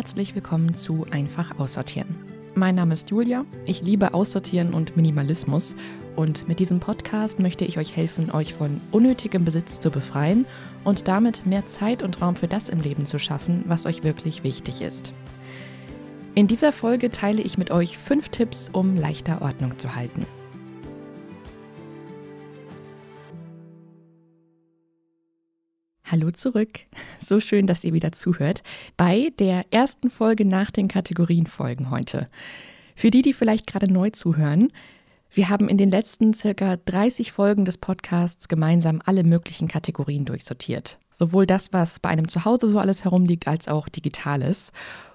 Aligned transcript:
herzlich 0.00 0.34
willkommen 0.34 0.72
zu 0.72 1.06
Einfach 1.10 1.58
Aussortieren. 1.58 2.16
Mein 2.54 2.74
Name 2.74 2.94
ist 2.94 3.10
Julia, 3.10 3.44
ich 3.66 3.82
liebe 3.82 4.14
Aussortieren 4.14 4.72
und 4.72 4.96
Minimalismus 4.96 5.76
und 6.16 6.48
mit 6.48 6.58
diesem 6.58 6.80
Podcast 6.80 7.38
möchte 7.38 7.66
ich 7.66 7.76
euch 7.76 7.94
helfen, 7.94 8.30
euch 8.30 8.54
von 8.54 8.80
unnötigem 8.92 9.44
Besitz 9.44 9.78
zu 9.78 9.90
befreien 9.90 10.46
und 10.84 11.06
damit 11.06 11.44
mehr 11.44 11.66
Zeit 11.66 12.02
und 12.02 12.22
Raum 12.22 12.34
für 12.34 12.48
das 12.48 12.70
im 12.70 12.80
Leben 12.80 13.04
zu 13.04 13.18
schaffen, 13.18 13.62
was 13.66 13.84
euch 13.84 14.02
wirklich 14.02 14.42
wichtig 14.42 14.80
ist. 14.80 15.12
In 16.34 16.46
dieser 16.46 16.72
Folge 16.72 17.10
teile 17.10 17.42
ich 17.42 17.58
mit 17.58 17.70
euch 17.70 17.98
fünf 17.98 18.30
Tipps, 18.30 18.70
um 18.72 18.96
leichter 18.96 19.42
Ordnung 19.42 19.76
zu 19.76 19.94
halten. 19.94 20.24
Hallo 26.10 26.32
zurück. 26.32 26.80
So 27.24 27.38
schön, 27.38 27.68
dass 27.68 27.84
ihr 27.84 27.92
wieder 27.92 28.10
zuhört 28.10 28.64
bei 28.96 29.30
der 29.38 29.64
ersten 29.70 30.10
Folge 30.10 30.44
nach 30.44 30.72
den 30.72 30.88
Kategorienfolgen 30.88 31.88
heute. 31.90 32.28
Für 32.96 33.12
die, 33.12 33.22
die 33.22 33.32
vielleicht 33.32 33.68
gerade 33.68 33.92
neu 33.92 34.10
zuhören, 34.10 34.72
wir 35.30 35.48
haben 35.48 35.68
in 35.68 35.78
den 35.78 35.88
letzten 35.88 36.34
circa 36.34 36.78
30 36.78 37.30
Folgen 37.30 37.64
des 37.64 37.78
Podcasts 37.78 38.48
gemeinsam 38.48 39.00
alle 39.04 39.22
möglichen 39.22 39.68
Kategorien 39.68 40.24
durchsortiert. 40.24 40.98
Sowohl 41.10 41.46
das, 41.46 41.72
was 41.72 42.00
bei 42.00 42.08
einem 42.08 42.26
Zuhause 42.26 42.66
so 42.66 42.80
alles 42.80 43.04
herumliegt, 43.04 43.46
als 43.46 43.68
auch 43.68 43.88
Digitales. 43.88 44.72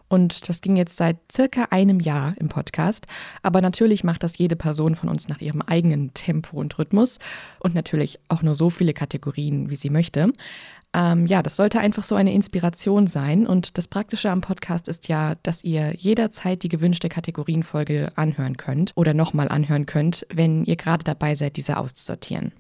Und 0.08 0.48
das 0.48 0.62
ging 0.62 0.76
jetzt 0.76 0.98
seit 0.98 1.18
circa 1.32 1.68
einem 1.72 2.00
Jahr 2.00 2.36
im 2.38 2.48
Podcast. 2.48 3.08
Aber 3.42 3.60
natürlich 3.60 4.04
macht 4.04 4.24
das 4.24 4.38
jede 4.38 4.56
Person 4.56 4.96
von 4.96 5.10
uns 5.10 5.28
nach 5.28 5.42
ihrem 5.42 5.62
eigenen 5.62 6.14
Tempo 6.14 6.58
und 6.58 6.78
Rhythmus 6.78 7.20
und 7.60 7.74
natürlich 7.74 8.20
auch 8.28 8.44
nur 8.44 8.56
so 8.56 8.70
viele 8.70 8.94
Kategorien, 8.94 9.70
wie 9.70 9.76
sie 9.76 9.90
möchte. 9.90 10.32
Ähm, 10.96 11.26
ja, 11.26 11.44
das 11.44 11.58
sollte 11.58 11.80
einfach 11.82 12.06
so 12.06 12.16
eine 12.16 12.34
Inspiration 12.34 13.08
sein. 13.08 13.46
Und 13.46 13.78
das 13.78 13.88
Praktische 13.88 14.30
am 14.32 14.40
Podcast 14.40 14.88
ist 14.88 15.10
ja, 15.10 15.36
dass 15.44 15.62
ihr 15.66 15.94
jederzeit 15.94 16.64
die 16.64 16.70
gewünschte 16.70 17.10
Kategorienfolge 17.10 18.14
anhören 18.16 18.56
könnt 18.56 18.94
oder 18.96 19.14
nochmal 19.14 19.50
anhören 19.50 19.86
könnt, 19.86 20.26
wenn 20.34 20.64
ihr 20.64 20.78
gerade 20.78 21.04
dabei 21.04 21.36
seid, 21.36 21.58
diese 21.58 21.76
auszusortieren. 21.76 22.54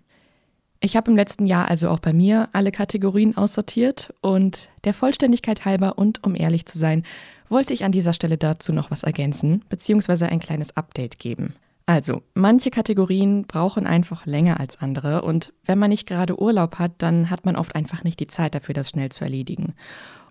Ich 0.81 0.97
habe 0.97 1.09
im 1.09 1.16
letzten 1.16 1.47
Jahr 1.47 1.69
also 1.69 1.89
auch 1.89 2.00
bei 2.00 2.11
mir 2.11 2.50
alle 2.52 2.72
Kategorien 2.72 3.38
aussortiert 3.38 4.13
und 4.19 4.69
der 4.83 4.94
Vollständigkeit 4.94 5.63
halber 5.63 5.97
und 5.97 6.23
um 6.25 6.36
ehrlich 6.36 6.66
zu 6.66 6.78
sein, 6.78 7.03
wollte 7.47 7.73
ich 7.73 7.86
an 7.86 7.94
dieser 7.94 8.11
Stelle 8.11 8.38
dazu 8.38 8.73
noch 8.73 8.91
was 8.91 9.03
ergänzen 9.03 9.63
bzw. 9.69 10.25
ein 10.25 10.39
kleines 10.39 10.75
Update 10.75 11.19
geben. 11.19 11.56
Also, 11.88 12.23
manche 12.33 12.72
Kategorien 12.72 13.45
brauchen 13.45 13.86
einfach 13.86 14.25
länger 14.25 14.59
als 14.59 14.81
andere 14.81 15.22
und 15.22 15.53
wenn 15.66 15.78
man 15.78 15.91
nicht 15.91 16.08
gerade 16.08 16.39
Urlaub 16.39 16.80
hat, 16.80 16.94
dann 16.97 17.30
hat 17.30 17.45
man 17.45 17.55
oft 17.55 17.75
einfach 17.75 18.03
nicht 18.03 18.19
die 18.19 18.28
Zeit 18.28 18.55
dafür, 18.55 18.73
das 18.73 18.89
schnell 18.89 19.09
zu 19.09 19.23
erledigen. 19.23 19.75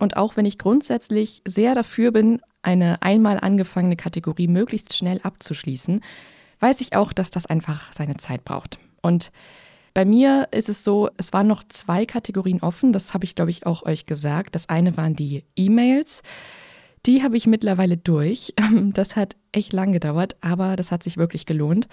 Und 0.00 0.16
auch 0.16 0.36
wenn 0.36 0.46
ich 0.46 0.58
grundsätzlich 0.58 1.42
sehr 1.46 1.76
dafür 1.76 2.10
bin, 2.10 2.42
eine 2.62 3.02
einmal 3.02 3.38
angefangene 3.38 3.94
Kategorie 3.94 4.48
möglichst 4.48 4.96
schnell 4.96 5.20
abzuschließen, 5.22 6.00
weiß 6.58 6.80
ich 6.80 6.96
auch, 6.96 7.12
dass 7.12 7.30
das 7.30 7.46
einfach 7.46 7.92
seine 7.92 8.16
Zeit 8.16 8.44
braucht. 8.44 8.78
Und 9.00 9.30
bei 9.92 10.04
mir 10.04 10.48
ist 10.50 10.68
es 10.68 10.82
so, 10.82 11.08
es 11.18 11.32
waren 11.32 11.46
noch 11.46 11.62
zwei 11.68 12.04
Kategorien 12.04 12.62
offen, 12.62 12.92
das 12.92 13.14
habe 13.14 13.24
ich, 13.24 13.36
glaube 13.36 13.52
ich, 13.52 13.64
auch 13.64 13.84
euch 13.84 14.06
gesagt. 14.06 14.56
Das 14.56 14.68
eine 14.68 14.96
waren 14.96 15.14
die 15.14 15.44
E-Mails. 15.54 16.22
Die 17.06 17.22
habe 17.22 17.36
ich 17.36 17.46
mittlerweile 17.46 17.96
durch. 17.96 18.54
Das 18.94 19.16
hat 19.16 19.36
echt 19.52 19.72
lang 19.72 19.92
gedauert, 19.92 20.36
aber 20.40 20.76
das 20.76 20.90
hat 20.90 21.02
sich 21.02 21.16
wirklich 21.16 21.46
gelohnt. 21.46 21.88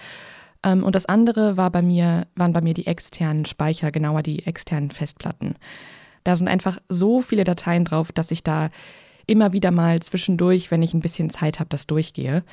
Ähm, 0.62 0.84
und 0.84 0.94
das 0.94 1.06
andere 1.06 1.56
war 1.56 1.70
bei 1.70 1.82
mir, 1.82 2.26
waren 2.34 2.52
bei 2.52 2.60
mir 2.60 2.74
die 2.74 2.86
externen 2.86 3.44
Speicher, 3.44 3.90
genauer 3.90 4.22
die 4.22 4.46
externen 4.46 4.90
Festplatten. 4.90 5.56
Da 6.24 6.36
sind 6.36 6.48
einfach 6.48 6.78
so 6.88 7.22
viele 7.22 7.44
Dateien 7.44 7.84
drauf, 7.84 8.12
dass 8.12 8.30
ich 8.30 8.42
da 8.42 8.70
immer 9.26 9.52
wieder 9.52 9.70
mal 9.70 10.00
zwischendurch, 10.00 10.70
wenn 10.70 10.82
ich 10.82 10.94
ein 10.94 11.00
bisschen 11.00 11.30
Zeit 11.30 11.60
habe, 11.60 11.70
das 11.70 11.86
durchgehe. 11.86 12.44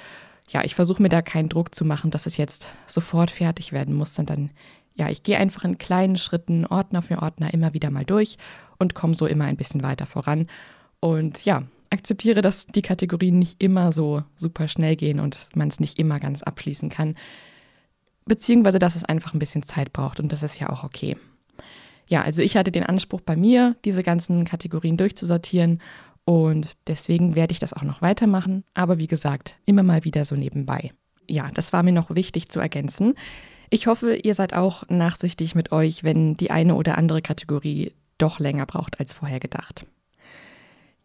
Ja, 0.50 0.64
ich 0.64 0.76
versuche 0.76 1.02
mir 1.02 1.10
da 1.10 1.22
keinen 1.22 1.50
Druck 1.50 1.76
zu 1.76 1.86
machen, 1.86 2.12
dass 2.12 2.26
es 2.26 2.38
jetzt 2.38 2.70
sofort 2.88 3.30
fertig 3.32 3.72
werden 3.72 3.94
muss, 3.94 4.16
sondern 4.16 4.50
ja, 4.96 5.10
ich 5.10 5.24
gehe 5.24 5.38
einfach 5.38 5.64
in 5.64 5.78
kleinen 5.78 6.18
Schritten, 6.18 6.66
Ordner 6.66 7.02
für 7.02 7.22
Ordner, 7.22 7.54
immer 7.54 7.74
wieder 7.74 7.92
mal 7.92 8.06
durch 8.06 8.38
und 8.80 8.96
komme 8.96 9.14
so 9.14 9.28
immer 9.28 9.46
ein 9.46 9.58
bisschen 9.58 9.84
weiter 9.84 10.08
voran. 10.08 10.48
Und 11.00 11.46
ja, 11.46 11.64
akzeptiere, 11.90 12.42
dass 12.42 12.68
die 12.68 12.82
Kategorien 12.82 13.40
nicht 13.40 13.62
immer 13.62 13.92
so 13.92 14.24
super 14.36 14.68
schnell 14.68 14.96
gehen 14.96 15.20
und 15.20 15.38
man 15.56 15.70
es 15.70 15.80
nicht 15.80 16.00
immer 16.00 16.20
ganz 16.20 16.44
abschließen 16.44 16.90
kann. 16.90 17.16
Beziehungsweise, 18.26 18.80
dass 18.80 18.96
es 18.96 19.06
einfach 19.06 19.34
ein 19.34 19.40
bisschen 19.40 19.64
Zeit 19.64 19.92
braucht 19.92 20.20
und 20.20 20.32
das 20.32 20.44
ist 20.44 20.60
ja 20.60 20.70
auch 20.70 20.84
okay. 20.84 21.18
Ja, 22.08 22.24
also 22.24 22.42
ich 22.42 22.58
hatte 22.58 22.72
den 22.72 22.84
Anspruch 22.84 23.22
bei 23.22 23.36
mir, 23.36 23.76
diese 23.86 24.04
ganzen 24.04 24.46
Kategorien 24.46 24.98
durchzusortieren 24.98 25.80
und 26.26 26.74
deswegen 26.88 27.36
werde 27.36 27.52
ich 27.52 27.60
das 27.60 27.74
auch 27.74 27.84
noch 27.84 28.02
weitermachen. 28.02 28.64
Aber 28.74 28.98
wie 28.98 29.08
gesagt, 29.08 29.56
immer 29.66 29.84
mal 29.84 30.04
wieder 30.04 30.26
so 30.26 30.36
nebenbei. 30.36 30.92
Ja, 31.28 31.50
das 31.54 31.74
war 31.74 31.84
mir 31.84 31.92
noch 31.92 32.14
wichtig 32.14 32.50
zu 32.50 32.60
ergänzen. 32.60 33.16
Ich 33.70 33.88
hoffe, 33.88 34.16
ihr 34.16 34.34
seid 34.34 34.54
auch 34.54 34.84
nachsichtig 34.90 35.54
mit 35.54 35.72
euch, 35.72 36.04
wenn 36.04 36.36
die 36.36 36.50
eine 36.52 36.76
oder 36.76 36.98
andere 36.98 37.22
Kategorie 37.22 37.94
doch 38.18 38.40
länger 38.40 38.66
braucht 38.66 39.00
als 39.00 39.14
vorher 39.14 39.40
gedacht. 39.40 39.86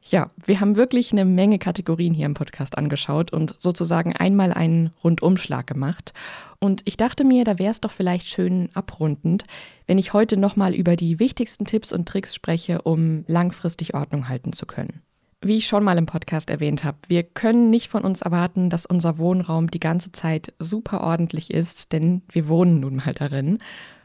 Ja, 0.07 0.31
wir 0.45 0.61
haben 0.61 0.77
wirklich 0.77 1.13
eine 1.13 1.25
Menge 1.25 1.59
Kategorien 1.59 2.13
hier 2.13 2.27
im 2.27 2.35
Podcast 2.35 2.77
angeschaut 2.77 3.33
und 3.33 3.55
sozusagen 3.59 4.15
einmal 4.15 4.53
einen 4.53 4.91
Rundumschlag 5.03 5.67
gemacht. 5.67 6.13
Und 6.59 6.83
ich 6.85 6.99
dachte 6.99 7.25
mir, 7.25 7.45
da 7.45 7.59
wäre 7.59 7.71
es 7.71 7.81
doch 7.81 7.91
vielleicht 7.91 8.27
schön 8.27 8.69
abrundend, 8.75 9.45
wenn 9.87 9.97
ich 9.97 10.13
heute 10.13 10.37
nochmal 10.37 10.75
über 10.75 10.97
die 10.97 11.21
wichtigsten 11.21 11.65
Tipps 11.65 11.91
und 11.91 12.07
Tricks 12.07 12.35
spreche, 12.35 12.83
um 12.83 13.25
langfristig 13.29 13.95
Ordnung 13.95 14.29
halten 14.29 14.53
zu 14.53 14.67
können. 14.67 15.01
Wie 15.41 15.57
ich 15.57 15.67
schon 15.67 15.85
mal 15.85 15.97
im 15.97 16.07
Podcast 16.07 16.51
erwähnt 16.51 16.85
habe, 16.85 16.99
wir 17.09 17.23
können 17.23 17.71
nicht 17.71 17.89
von 17.89 18.03
uns 18.03 18.21
erwarten, 18.21 18.69
dass 18.69 18.85
unser 18.85 19.17
Wohnraum 19.17 19.71
die 19.71 19.81
ganze 19.81 20.13
Zeit 20.13 20.53
super 20.59 21.01
ordentlich 21.01 21.51
ist, 21.51 21.93
denn 21.93 22.23
wir 22.31 22.49
wohnen 22.49 22.81
nun 22.81 22.97
mal 22.97 23.15
darin. 23.15 23.59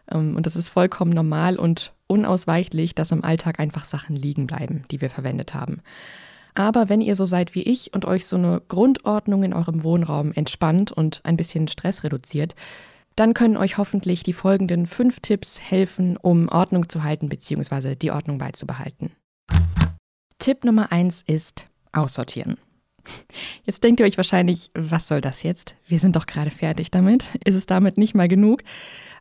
Ähm, 0.10 0.38
und 0.38 0.46
das 0.46 0.56
ist 0.56 0.70
vollkommen 0.70 1.12
normal 1.12 1.58
und 1.58 1.94
unausweichlich, 2.10 2.96
dass 2.96 3.12
im 3.12 3.24
Alltag 3.24 3.60
einfach 3.60 3.86
Sachen 3.86 4.16
liegen 4.16 4.48
bleiben, 4.48 4.84
die 4.92 5.00
wir 5.00 5.10
verwendet 5.10 5.54
haben. 5.54 5.82
Aber 6.56 6.90
wenn 6.90 7.00
ihr 7.00 7.16
so 7.16 7.26
seid 7.26 7.56
wie 7.56 7.62
ich 7.62 7.94
und 7.94 8.06
euch 8.06 8.26
so 8.26 8.36
eine 8.36 8.62
Grundordnung 8.68 9.44
in 9.44 9.54
eurem 9.54 9.84
Wohnraum 9.84 10.34
entspannt 10.34 10.92
und 10.92 11.22
ein 11.24 11.38
bisschen 11.38 11.68
Stress 11.68 12.04
reduziert, 12.04 12.56
dann 13.16 13.34
können 13.34 13.58
euch 13.58 13.78
hoffentlich 13.78 14.24
die 14.24 14.34
folgenden 14.34 14.88
fünf 14.88 15.20
Tipps 15.20 15.60
helfen, 15.60 16.18
um 16.18 16.50
Ordnung 16.50 16.90
zu 16.90 17.04
halten 17.04 17.30
bzw. 17.30 17.96
die 17.96 18.12
Ordnung 18.12 18.38
beizubehalten. 18.38 19.12
Tipp 20.40 20.64
Nummer 20.64 20.92
eins 20.92 21.22
ist 21.22 21.68
aussortieren. 21.92 22.58
Jetzt 23.66 23.84
denkt 23.84 24.00
ihr 24.00 24.06
euch 24.06 24.18
wahrscheinlich, 24.18 24.72
was 24.74 25.08
soll 25.08 25.22
das 25.22 25.44
jetzt? 25.44 25.76
Wir 25.88 26.00
sind 26.00 26.16
doch 26.16 26.26
gerade 26.26 26.52
fertig 26.52 26.92
damit. 26.92 27.32
Ist 27.46 27.56
es 27.56 27.66
damit 27.66 27.98
nicht 27.98 28.16
mal 28.16 28.28
genug? 28.28 28.64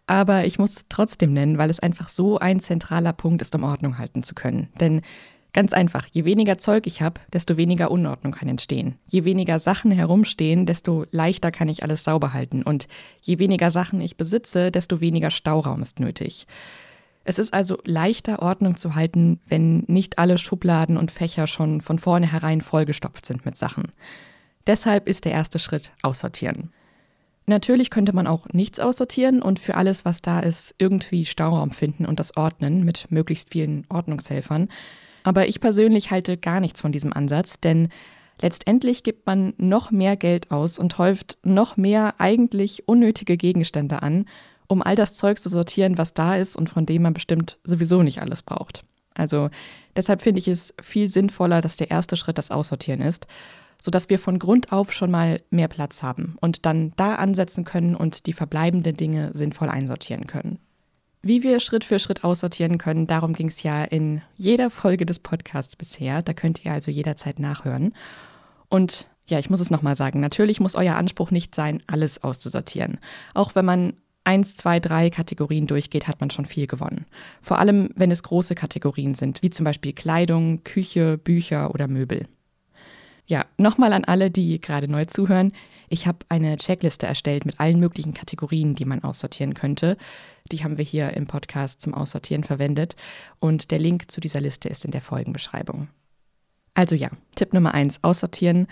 aber 0.08 0.46
ich 0.46 0.58
muss 0.58 0.76
es 0.76 0.86
trotzdem 0.88 1.32
nennen, 1.32 1.58
weil 1.58 1.70
es 1.70 1.80
einfach 1.80 2.08
so 2.08 2.38
ein 2.38 2.60
zentraler 2.60 3.12
Punkt 3.12 3.42
ist, 3.42 3.54
um 3.54 3.62
Ordnung 3.62 3.98
halten 3.98 4.22
zu 4.22 4.34
können. 4.34 4.70
Denn 4.80 5.02
ganz 5.52 5.74
einfach, 5.74 6.06
je 6.10 6.24
weniger 6.24 6.56
Zeug 6.56 6.86
ich 6.86 7.02
habe, 7.02 7.20
desto 7.32 7.58
weniger 7.58 7.90
Unordnung 7.90 8.32
kann 8.32 8.48
entstehen. 8.48 8.96
Je 9.06 9.24
weniger 9.24 9.58
Sachen 9.58 9.90
herumstehen, 9.90 10.64
desto 10.64 11.04
leichter 11.10 11.50
kann 11.52 11.68
ich 11.68 11.82
alles 11.82 12.04
sauber 12.04 12.32
halten. 12.32 12.62
Und 12.62 12.88
je 13.20 13.38
weniger 13.38 13.70
Sachen 13.70 14.00
ich 14.00 14.16
besitze, 14.16 14.70
desto 14.70 15.00
weniger 15.00 15.30
Stauraum 15.30 15.82
ist 15.82 16.00
nötig. 16.00 16.46
Es 17.24 17.38
ist 17.38 17.52
also 17.52 17.78
leichter, 17.84 18.40
Ordnung 18.40 18.76
zu 18.76 18.94
halten, 18.94 19.40
wenn 19.46 19.84
nicht 19.86 20.18
alle 20.18 20.38
Schubladen 20.38 20.96
und 20.96 21.10
Fächer 21.10 21.46
schon 21.46 21.80
von 21.80 21.98
vornherein 21.98 22.60
vollgestopft 22.60 23.26
sind 23.26 23.44
mit 23.44 23.56
Sachen. 23.56 23.92
Deshalb 24.66 25.08
ist 25.08 25.24
der 25.24 25.32
erste 25.32 25.58
Schritt 25.58 25.92
aussortieren. 26.02 26.72
Natürlich 27.46 27.88
könnte 27.88 28.14
man 28.14 28.26
auch 28.26 28.46
nichts 28.52 28.78
aussortieren 28.78 29.40
und 29.40 29.58
für 29.58 29.74
alles, 29.74 30.04
was 30.04 30.20
da 30.20 30.40
ist, 30.40 30.74
irgendwie 30.76 31.24
Stauraum 31.24 31.70
finden 31.70 32.04
und 32.04 32.20
das 32.20 32.36
ordnen 32.36 32.84
mit 32.84 33.10
möglichst 33.10 33.48
vielen 33.48 33.86
Ordnungshelfern. 33.88 34.68
Aber 35.22 35.48
ich 35.48 35.60
persönlich 35.60 36.10
halte 36.10 36.36
gar 36.36 36.60
nichts 36.60 36.82
von 36.82 36.92
diesem 36.92 37.14
Ansatz, 37.14 37.58
denn 37.58 37.88
letztendlich 38.42 39.02
gibt 39.02 39.26
man 39.26 39.54
noch 39.56 39.90
mehr 39.90 40.16
Geld 40.16 40.50
aus 40.50 40.78
und 40.78 40.98
häuft 40.98 41.38
noch 41.42 41.78
mehr 41.78 42.16
eigentlich 42.18 42.86
unnötige 42.86 43.38
Gegenstände 43.38 44.02
an, 44.02 44.26
um 44.68 44.82
all 44.82 44.94
das 44.94 45.14
Zeug 45.14 45.38
zu 45.38 45.48
sortieren, 45.48 45.98
was 45.98 46.14
da 46.14 46.36
ist 46.36 46.56
und 46.56 46.68
von 46.68 46.86
dem 46.86 47.02
man 47.02 47.14
bestimmt 47.14 47.58
sowieso 47.64 48.02
nicht 48.02 48.20
alles 48.20 48.42
braucht. 48.42 48.84
Also 49.14 49.50
deshalb 49.96 50.22
finde 50.22 50.38
ich 50.38 50.48
es 50.48 50.74
viel 50.80 51.08
sinnvoller, 51.08 51.60
dass 51.60 51.76
der 51.76 51.90
erste 51.90 52.16
Schritt 52.16 52.38
das 52.38 52.50
Aussortieren 52.50 53.00
ist 53.00 53.26
sodass 53.80 54.10
wir 54.10 54.18
von 54.18 54.38
Grund 54.38 54.72
auf 54.72 54.92
schon 54.92 55.10
mal 55.10 55.40
mehr 55.50 55.68
Platz 55.68 56.02
haben 56.02 56.36
und 56.40 56.66
dann 56.66 56.92
da 56.96 57.14
ansetzen 57.14 57.64
können 57.64 57.94
und 57.94 58.26
die 58.26 58.32
verbleibenden 58.32 58.96
Dinge 58.96 59.30
sinnvoll 59.34 59.68
einsortieren 59.68 60.26
können. 60.26 60.58
Wie 61.22 61.42
wir 61.42 61.60
Schritt 61.60 61.84
für 61.84 61.98
Schritt 61.98 62.24
aussortieren 62.24 62.78
können, 62.78 63.06
darum 63.06 63.32
ging 63.32 63.48
es 63.48 63.62
ja 63.62 63.84
in 63.84 64.22
jeder 64.36 64.70
Folge 64.70 65.04
des 65.04 65.18
Podcasts 65.18 65.74
bisher. 65.74 66.22
Da 66.22 66.32
könnt 66.32 66.64
ihr 66.64 66.72
also 66.72 66.90
jederzeit 66.90 67.38
nachhören. 67.40 67.92
Und 68.68 69.08
ja, 69.26 69.38
ich 69.38 69.50
muss 69.50 69.60
es 69.60 69.70
nochmal 69.70 69.94
sagen, 69.94 70.20
natürlich 70.20 70.60
muss 70.60 70.76
euer 70.76 70.94
Anspruch 70.94 71.30
nicht 71.30 71.54
sein, 71.54 71.82
alles 71.86 72.22
auszusortieren. 72.22 72.98
Auch 73.34 73.54
wenn 73.54 73.64
man 73.64 73.94
eins, 74.28 74.54
zwei, 74.54 74.78
drei 74.78 75.08
Kategorien 75.08 75.66
durchgeht, 75.66 76.06
hat 76.06 76.20
man 76.20 76.30
schon 76.30 76.44
viel 76.44 76.66
gewonnen. 76.66 77.06
Vor 77.40 77.58
allem, 77.58 77.88
wenn 77.96 78.10
es 78.10 78.22
große 78.22 78.54
Kategorien 78.54 79.14
sind, 79.14 79.42
wie 79.42 79.48
zum 79.48 79.64
Beispiel 79.64 79.94
Kleidung, 79.94 80.62
Küche, 80.64 81.16
Bücher 81.16 81.74
oder 81.74 81.88
Möbel. 81.88 82.26
Ja, 83.26 83.46
nochmal 83.56 83.94
an 83.94 84.04
alle, 84.04 84.30
die 84.30 84.60
gerade 84.60 84.86
neu 84.86 85.06
zuhören. 85.06 85.50
Ich 85.88 86.06
habe 86.06 86.18
eine 86.28 86.58
Checkliste 86.58 87.06
erstellt 87.06 87.46
mit 87.46 87.58
allen 87.58 87.80
möglichen 87.80 88.12
Kategorien, 88.12 88.74
die 88.74 88.84
man 88.84 89.02
aussortieren 89.02 89.54
könnte. 89.54 89.96
Die 90.52 90.62
haben 90.62 90.76
wir 90.76 90.84
hier 90.84 91.14
im 91.14 91.26
Podcast 91.26 91.80
zum 91.80 91.94
Aussortieren 91.94 92.44
verwendet. 92.44 92.96
Und 93.38 93.70
der 93.70 93.78
Link 93.78 94.10
zu 94.10 94.20
dieser 94.20 94.40
Liste 94.40 94.68
ist 94.68 94.84
in 94.84 94.90
der 94.90 95.02
Folgenbeschreibung. 95.02 95.88
Also 96.74 96.94
ja, 96.94 97.10
Tipp 97.34 97.54
Nummer 97.54 97.72
eins, 97.72 98.04
aussortieren. 98.04 98.66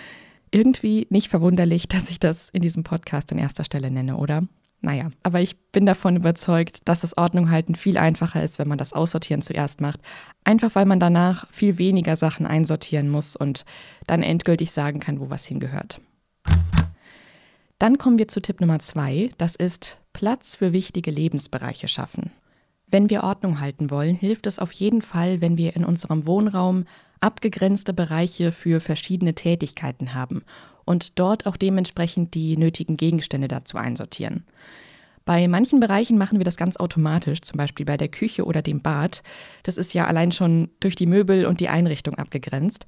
Irgendwie 0.50 1.06
nicht 1.08 1.28
verwunderlich, 1.28 1.88
dass 1.88 2.10
ich 2.10 2.20
das 2.20 2.50
in 2.50 2.60
diesem 2.60 2.82
Podcast 2.82 3.32
an 3.32 3.38
erster 3.38 3.64
Stelle 3.64 3.90
nenne, 3.90 4.16
oder? 4.16 4.42
Naja, 4.86 5.10
aber 5.24 5.40
ich 5.40 5.58
bin 5.72 5.84
davon 5.84 6.14
überzeugt, 6.14 6.82
dass 6.84 7.00
das 7.00 7.18
Ordnung 7.18 7.50
halten 7.50 7.74
viel 7.74 7.98
einfacher 7.98 8.44
ist, 8.44 8.60
wenn 8.60 8.68
man 8.68 8.78
das 8.78 8.92
Aussortieren 8.92 9.42
zuerst 9.42 9.80
macht. 9.80 9.98
Einfach 10.44 10.76
weil 10.76 10.86
man 10.86 11.00
danach 11.00 11.50
viel 11.50 11.78
weniger 11.78 12.14
Sachen 12.14 12.46
einsortieren 12.46 13.08
muss 13.08 13.34
und 13.34 13.64
dann 14.06 14.22
endgültig 14.22 14.70
sagen 14.70 15.00
kann, 15.00 15.18
wo 15.18 15.28
was 15.28 15.44
hingehört. 15.44 16.00
Dann 17.80 17.98
kommen 17.98 18.20
wir 18.20 18.28
zu 18.28 18.40
Tipp 18.40 18.60
Nummer 18.60 18.78
zwei. 18.78 19.30
Das 19.38 19.56
ist 19.56 19.98
Platz 20.12 20.54
für 20.54 20.72
wichtige 20.72 21.10
Lebensbereiche 21.10 21.88
schaffen. 21.88 22.30
Wenn 22.86 23.10
wir 23.10 23.24
Ordnung 23.24 23.58
halten 23.58 23.90
wollen, 23.90 24.14
hilft 24.14 24.46
es 24.46 24.60
auf 24.60 24.70
jeden 24.70 25.02
Fall, 25.02 25.40
wenn 25.40 25.58
wir 25.58 25.74
in 25.74 25.84
unserem 25.84 26.26
Wohnraum 26.26 26.84
abgegrenzte 27.18 27.92
Bereiche 27.92 28.52
für 28.52 28.78
verschiedene 28.78 29.34
Tätigkeiten 29.34 30.14
haben 30.14 30.44
und 30.86 31.18
dort 31.18 31.44
auch 31.44 31.58
dementsprechend 31.58 32.32
die 32.32 32.56
nötigen 32.56 32.96
Gegenstände 32.96 33.48
dazu 33.48 33.76
einsortieren. 33.76 34.44
Bei 35.26 35.48
manchen 35.48 35.80
Bereichen 35.80 36.16
machen 36.16 36.38
wir 36.38 36.44
das 36.44 36.56
ganz 36.56 36.76
automatisch, 36.76 37.42
zum 37.42 37.58
Beispiel 37.58 37.84
bei 37.84 37.96
der 37.96 38.08
Küche 38.08 38.44
oder 38.44 38.62
dem 38.62 38.80
Bad. 38.80 39.22
Das 39.64 39.76
ist 39.76 39.92
ja 39.92 40.06
allein 40.06 40.30
schon 40.30 40.70
durch 40.78 40.94
die 40.94 41.06
Möbel 41.06 41.46
und 41.46 41.58
die 41.58 41.68
Einrichtung 41.68 42.14
abgegrenzt. 42.14 42.86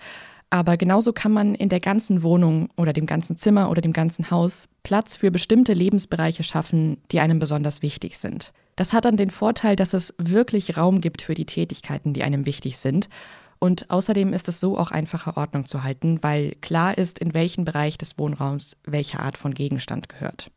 Aber 0.49 0.77
genauso 0.77 1.13
kann 1.13 1.33
man 1.33 1.55
in 1.57 1.69
der 1.69 1.81
ganzen 1.81 2.23
Wohnung 2.23 2.71
oder 2.77 2.93
dem 2.93 3.07
ganzen 3.07 3.37
Zimmer 3.37 3.71
oder 3.71 3.83
dem 3.83 3.93
ganzen 3.93 4.31
Haus 4.31 4.69
Platz 4.85 5.17
für 5.17 5.31
bestimmte 5.31 5.75
Lebensbereiche 5.75 6.45
schaffen, 6.45 7.03
die 7.11 7.21
einem 7.21 7.41
besonders 7.41 7.83
wichtig 7.83 8.17
sind. 8.17 8.53
Das 8.77 8.93
hat 8.93 9.05
dann 9.05 9.17
den 9.17 9.33
Vorteil, 9.33 9.75
dass 9.75 9.93
es 9.93 10.15
wirklich 10.17 10.77
Raum 10.77 11.01
gibt 11.01 11.23
für 11.23 11.35
die 11.35 11.45
Tätigkeiten, 11.45 12.13
die 12.13 12.23
einem 12.23 12.47
wichtig 12.47 12.79
sind 12.79 13.09
und 13.59 13.91
außerdem 13.91 14.33
ist 14.33 14.49
es 14.49 14.61
so 14.61 14.79
auch 14.79 14.91
einfacher 14.91 15.37
Ordnung 15.37 15.67
zu 15.67 15.83
halten, 15.83 16.19
weil 16.23 16.55
klar 16.61 16.97
ist, 16.97 17.19
in 17.19 17.35
welchen 17.35 17.65
Bereich 17.65 17.99
des 17.99 18.19
Wohnraums 18.19 18.77
welche 18.85 19.21
Art 19.21 19.37
von 19.37 19.55
Gegenstand 19.55 20.09
gehört. 20.09 20.51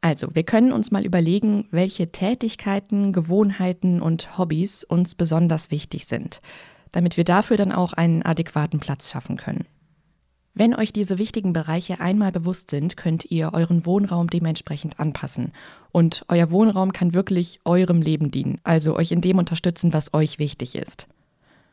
Also, 0.00 0.34
wir 0.34 0.44
können 0.44 0.72
uns 0.72 0.92
mal 0.92 1.04
überlegen, 1.04 1.66
welche 1.72 2.06
Tätigkeiten, 2.12 3.12
Gewohnheiten 3.12 4.00
und 4.00 4.38
Hobbys 4.38 4.84
uns 4.84 5.16
besonders 5.16 5.72
wichtig 5.72 6.06
sind, 6.06 6.40
damit 6.92 7.16
wir 7.16 7.24
dafür 7.24 7.56
dann 7.56 7.72
auch 7.72 7.94
einen 7.94 8.22
adäquaten 8.22 8.78
Platz 8.78 9.10
schaffen 9.10 9.36
können. 9.36 9.66
Wenn 10.54 10.74
euch 10.74 10.92
diese 10.92 11.18
wichtigen 11.18 11.52
Bereiche 11.52 12.00
einmal 12.00 12.32
bewusst 12.32 12.70
sind, 12.70 12.96
könnt 12.96 13.24
ihr 13.30 13.54
euren 13.54 13.86
Wohnraum 13.86 14.28
dementsprechend 14.28 14.98
anpassen. 14.98 15.52
Und 15.92 16.24
euer 16.28 16.50
Wohnraum 16.50 16.92
kann 16.92 17.14
wirklich 17.14 17.60
eurem 17.64 18.02
Leben 18.02 18.30
dienen, 18.30 18.60
also 18.64 18.96
euch 18.96 19.12
in 19.12 19.20
dem 19.20 19.38
unterstützen, 19.38 19.92
was 19.92 20.14
euch 20.14 20.38
wichtig 20.38 20.74
ist. 20.74 21.06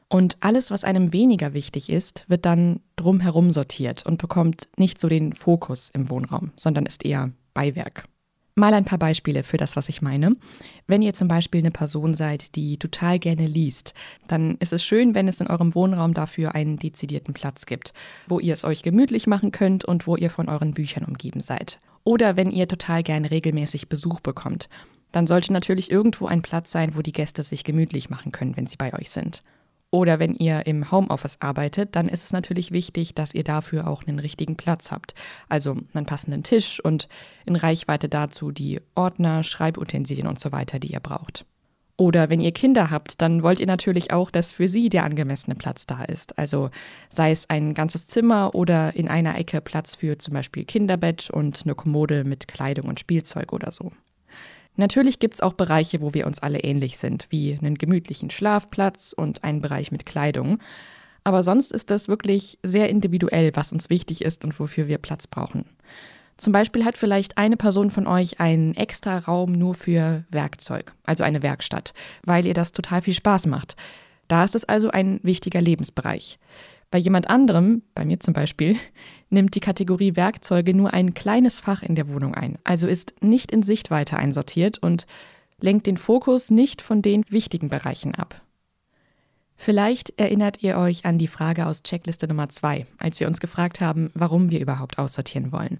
Und 0.07 0.37
alles, 0.39 0.71
was 0.71 0.83
einem 0.83 1.13
weniger 1.13 1.53
wichtig 1.53 1.89
ist, 1.89 2.25
wird 2.27 2.45
dann 2.45 2.79
drumherum 2.95 3.51
sortiert 3.51 4.05
und 4.05 4.21
bekommt 4.21 4.69
nicht 4.77 5.01
so 5.01 5.09
den 5.09 5.33
Fokus 5.33 5.89
im 5.89 6.09
Wohnraum, 6.09 6.51
sondern 6.55 6.85
ist 6.85 7.03
eher 7.03 7.31
Beiwerk. 7.53 8.05
Mal 8.57 8.73
ein 8.73 8.85
paar 8.85 8.99
Beispiele 8.99 9.43
für 9.43 9.57
das, 9.57 9.75
was 9.75 9.89
ich 9.89 10.01
meine. 10.01 10.37
Wenn 10.87 11.01
ihr 11.01 11.13
zum 11.13 11.27
Beispiel 11.27 11.59
eine 11.59 11.71
Person 11.71 12.15
seid, 12.15 12.55
die 12.55 12.77
total 12.77 13.19
gerne 13.19 13.47
liest, 13.47 13.93
dann 14.29 14.55
ist 14.59 14.71
es 14.71 14.81
schön, 14.81 15.13
wenn 15.13 15.27
es 15.27 15.41
in 15.41 15.47
eurem 15.47 15.75
Wohnraum 15.75 16.13
dafür 16.13 16.55
einen 16.55 16.77
dezidierten 16.77 17.33
Platz 17.33 17.65
gibt, 17.65 17.93
wo 18.27 18.39
ihr 18.39 18.53
es 18.53 18.63
euch 18.63 18.81
gemütlich 18.81 19.27
machen 19.27 19.51
könnt 19.51 19.83
und 19.83 20.07
wo 20.07 20.15
ihr 20.15 20.29
von 20.29 20.47
euren 20.47 20.73
Büchern 20.73 21.03
umgeben 21.03 21.41
seid. 21.41 21.81
Oder 22.05 22.37
wenn 22.37 22.49
ihr 22.49 22.69
total 22.69 23.03
gerne 23.03 23.29
regelmäßig 23.29 23.89
Besuch 23.89 24.21
bekommt, 24.21 24.69
dann 25.11 25.27
sollte 25.27 25.51
natürlich 25.51 25.91
irgendwo 25.91 26.27
ein 26.27 26.41
Platz 26.41 26.71
sein, 26.71 26.95
wo 26.95 27.01
die 27.01 27.11
Gäste 27.11 27.43
sich 27.43 27.65
gemütlich 27.65 28.09
machen 28.09 28.31
können, 28.31 28.55
wenn 28.55 28.67
sie 28.67 28.77
bei 28.77 28.93
euch 28.93 29.11
sind. 29.11 29.43
Oder 29.95 30.19
wenn 30.19 30.35
ihr 30.35 30.67
im 30.67 30.91
Homeoffice 30.91 31.37
arbeitet, 31.39 31.95
dann 31.95 32.09
ist 32.09 32.25
es 32.25 32.33
natürlich 32.33 32.73
wichtig, 32.73 33.15
dass 33.15 33.33
ihr 33.33 33.45
dafür 33.45 33.87
auch 33.87 34.03
einen 34.05 34.19
richtigen 34.19 34.57
Platz 34.57 34.91
habt. 34.91 35.13
Also 35.47 35.77
einen 35.93 36.05
passenden 36.05 36.43
Tisch 36.43 36.81
und 36.83 37.07
in 37.45 37.55
Reichweite 37.55 38.09
dazu 38.09 38.51
die 38.51 38.81
Ordner, 38.93 39.45
Schreibutensilien 39.45 40.27
und 40.27 40.37
so 40.37 40.51
weiter, 40.51 40.79
die 40.79 40.91
ihr 40.91 40.99
braucht. 40.99 41.45
Oder 41.95 42.29
wenn 42.29 42.41
ihr 42.41 42.51
Kinder 42.51 42.91
habt, 42.91 43.21
dann 43.21 43.41
wollt 43.41 43.61
ihr 43.61 43.67
natürlich 43.67 44.11
auch, 44.11 44.31
dass 44.31 44.51
für 44.51 44.67
sie 44.67 44.89
der 44.89 45.05
angemessene 45.05 45.55
Platz 45.55 45.85
da 45.85 46.03
ist. 46.03 46.37
Also 46.37 46.71
sei 47.07 47.31
es 47.31 47.49
ein 47.49 47.73
ganzes 47.73 48.05
Zimmer 48.05 48.53
oder 48.53 48.97
in 48.97 49.07
einer 49.07 49.37
Ecke 49.37 49.61
Platz 49.61 49.95
für 49.95 50.17
zum 50.17 50.33
Beispiel 50.33 50.65
Kinderbett 50.65 51.29
und 51.29 51.61
eine 51.63 51.73
Kommode 51.73 52.25
mit 52.25 52.49
Kleidung 52.49 52.89
und 52.89 52.99
Spielzeug 52.99 53.53
oder 53.53 53.71
so. 53.71 53.93
Natürlich 54.77 55.19
gibt 55.19 55.35
es 55.35 55.41
auch 55.41 55.53
Bereiche, 55.53 56.01
wo 56.01 56.13
wir 56.13 56.27
uns 56.27 56.41
alle 56.41 56.59
ähnlich 56.59 56.97
sind, 56.97 57.27
wie 57.29 57.57
einen 57.57 57.77
gemütlichen 57.77 58.29
Schlafplatz 58.29 59.13
und 59.15 59.43
einen 59.43 59.61
Bereich 59.61 59.91
mit 59.91 60.05
Kleidung. 60.05 60.59
Aber 61.23 61.43
sonst 61.43 61.71
ist 61.71 61.89
das 61.89 62.07
wirklich 62.07 62.59
sehr 62.61 62.89
individuell, 62.89 63.55
was 63.55 63.71
uns 63.71 63.89
wichtig 63.89 64.23
ist 64.23 64.43
und 64.45 64.59
wofür 64.59 64.87
wir 64.87 64.97
Platz 64.97 65.27
brauchen. 65.27 65.65
Zum 66.37 66.51
Beispiel 66.51 66.83
hat 66.83 66.97
vielleicht 66.97 67.37
eine 67.37 67.55
Person 67.55 67.89
von 67.89 68.07
euch 68.07 68.39
einen 68.41 68.75
extra 68.75 69.19
Raum 69.19 69.53
nur 69.53 69.73
für 69.73 70.25
Werkzeug, 70.29 70.93
also 71.05 71.23
eine 71.23 71.41
Werkstatt, 71.41 71.93
weil 72.23 72.45
ihr 72.45 72.53
das 72.53 72.73
total 72.73 73.01
viel 73.01 73.13
Spaß 73.13 73.47
macht. 73.47 73.75
Da 74.27 74.43
ist 74.43 74.55
es 74.55 74.65
also 74.65 74.89
ein 74.91 75.19
wichtiger 75.23 75.61
Lebensbereich. 75.61 76.37
Bei 76.91 76.97
jemand 76.97 77.29
anderem, 77.29 77.81
bei 77.93 78.05
mir 78.05 78.19
zum 78.19 78.33
Beispiel, 78.33 78.77
nimmt 79.29 79.55
die 79.55 79.59
Kategorie 79.59 80.15
Werkzeuge 80.15 80.73
nur 80.73 80.93
ein 80.93 81.13
kleines 81.13 81.59
Fach 81.59 81.83
in 81.83 81.95
der 81.95 82.07
Wohnung 82.07 82.35
ein, 82.35 82.57
also 82.63 82.87
ist 82.87 83.15
nicht 83.21 83.51
in 83.51 83.63
Sichtweite 83.63 84.17
einsortiert 84.17 84.77
und 84.77 85.07
lenkt 85.59 85.87
den 85.87 85.97
Fokus 85.97 86.49
nicht 86.49 86.81
von 86.81 87.01
den 87.01 87.23
wichtigen 87.29 87.69
Bereichen 87.69 88.15
ab. 88.15 88.41
Vielleicht 89.55 90.19
erinnert 90.19 90.61
ihr 90.63 90.77
euch 90.77 91.05
an 91.05 91.17
die 91.17 91.27
Frage 91.27 91.65
aus 91.65 91.81
Checkliste 91.83 92.27
Nummer 92.27 92.49
2, 92.49 92.85
als 92.97 93.19
wir 93.19 93.27
uns 93.27 93.39
gefragt 93.39 93.79
haben, 93.79 94.11
warum 94.13 94.51
wir 94.51 94.59
überhaupt 94.59 94.99
aussortieren 94.99 95.51
wollen. 95.51 95.79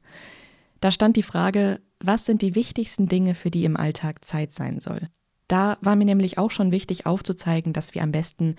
Da 0.80 0.92
stand 0.92 1.18
die 1.18 1.24
Frage, 1.24 1.82
was 2.00 2.26
sind 2.26 2.42
die 2.42 2.56
wichtigsten 2.56 3.08
Dinge, 3.08 3.36
für 3.36 3.52
die 3.52 3.66
im 3.66 3.78
Alltag 3.78 4.24
Zeit 4.24 4.52
sein 4.52 4.80
soll? 4.80 5.10
Da 5.48 5.78
war 5.82 5.96
mir 5.96 6.06
nämlich 6.06 6.38
auch 6.38 6.52
schon 6.52 6.72
wichtig 6.72 7.06
aufzuzeigen, 7.06 7.74
dass 7.74 7.94
wir 7.94 8.02
am 8.02 8.12
besten 8.12 8.56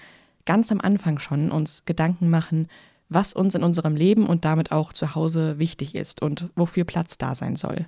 ganz 0.47 0.73
am 0.73 0.81
Anfang 0.81 1.19
schon 1.19 1.51
uns 1.51 1.85
Gedanken 1.85 2.31
machen, 2.31 2.69
was 3.09 3.35
uns 3.35 3.55
in 3.55 3.63
unserem 3.63 3.95
Leben 3.95 4.27
und 4.27 4.45
damit 4.45 4.73
auch 4.73 4.93
zu 4.93 5.15
Hause 5.15 5.59
wichtig 5.59 5.95
ist 5.95 6.23
und 6.23 6.49
wofür 6.57 6.85
Platz 6.85 7.19
da 7.19 7.35
sein 7.35 7.57
soll. 7.57 7.87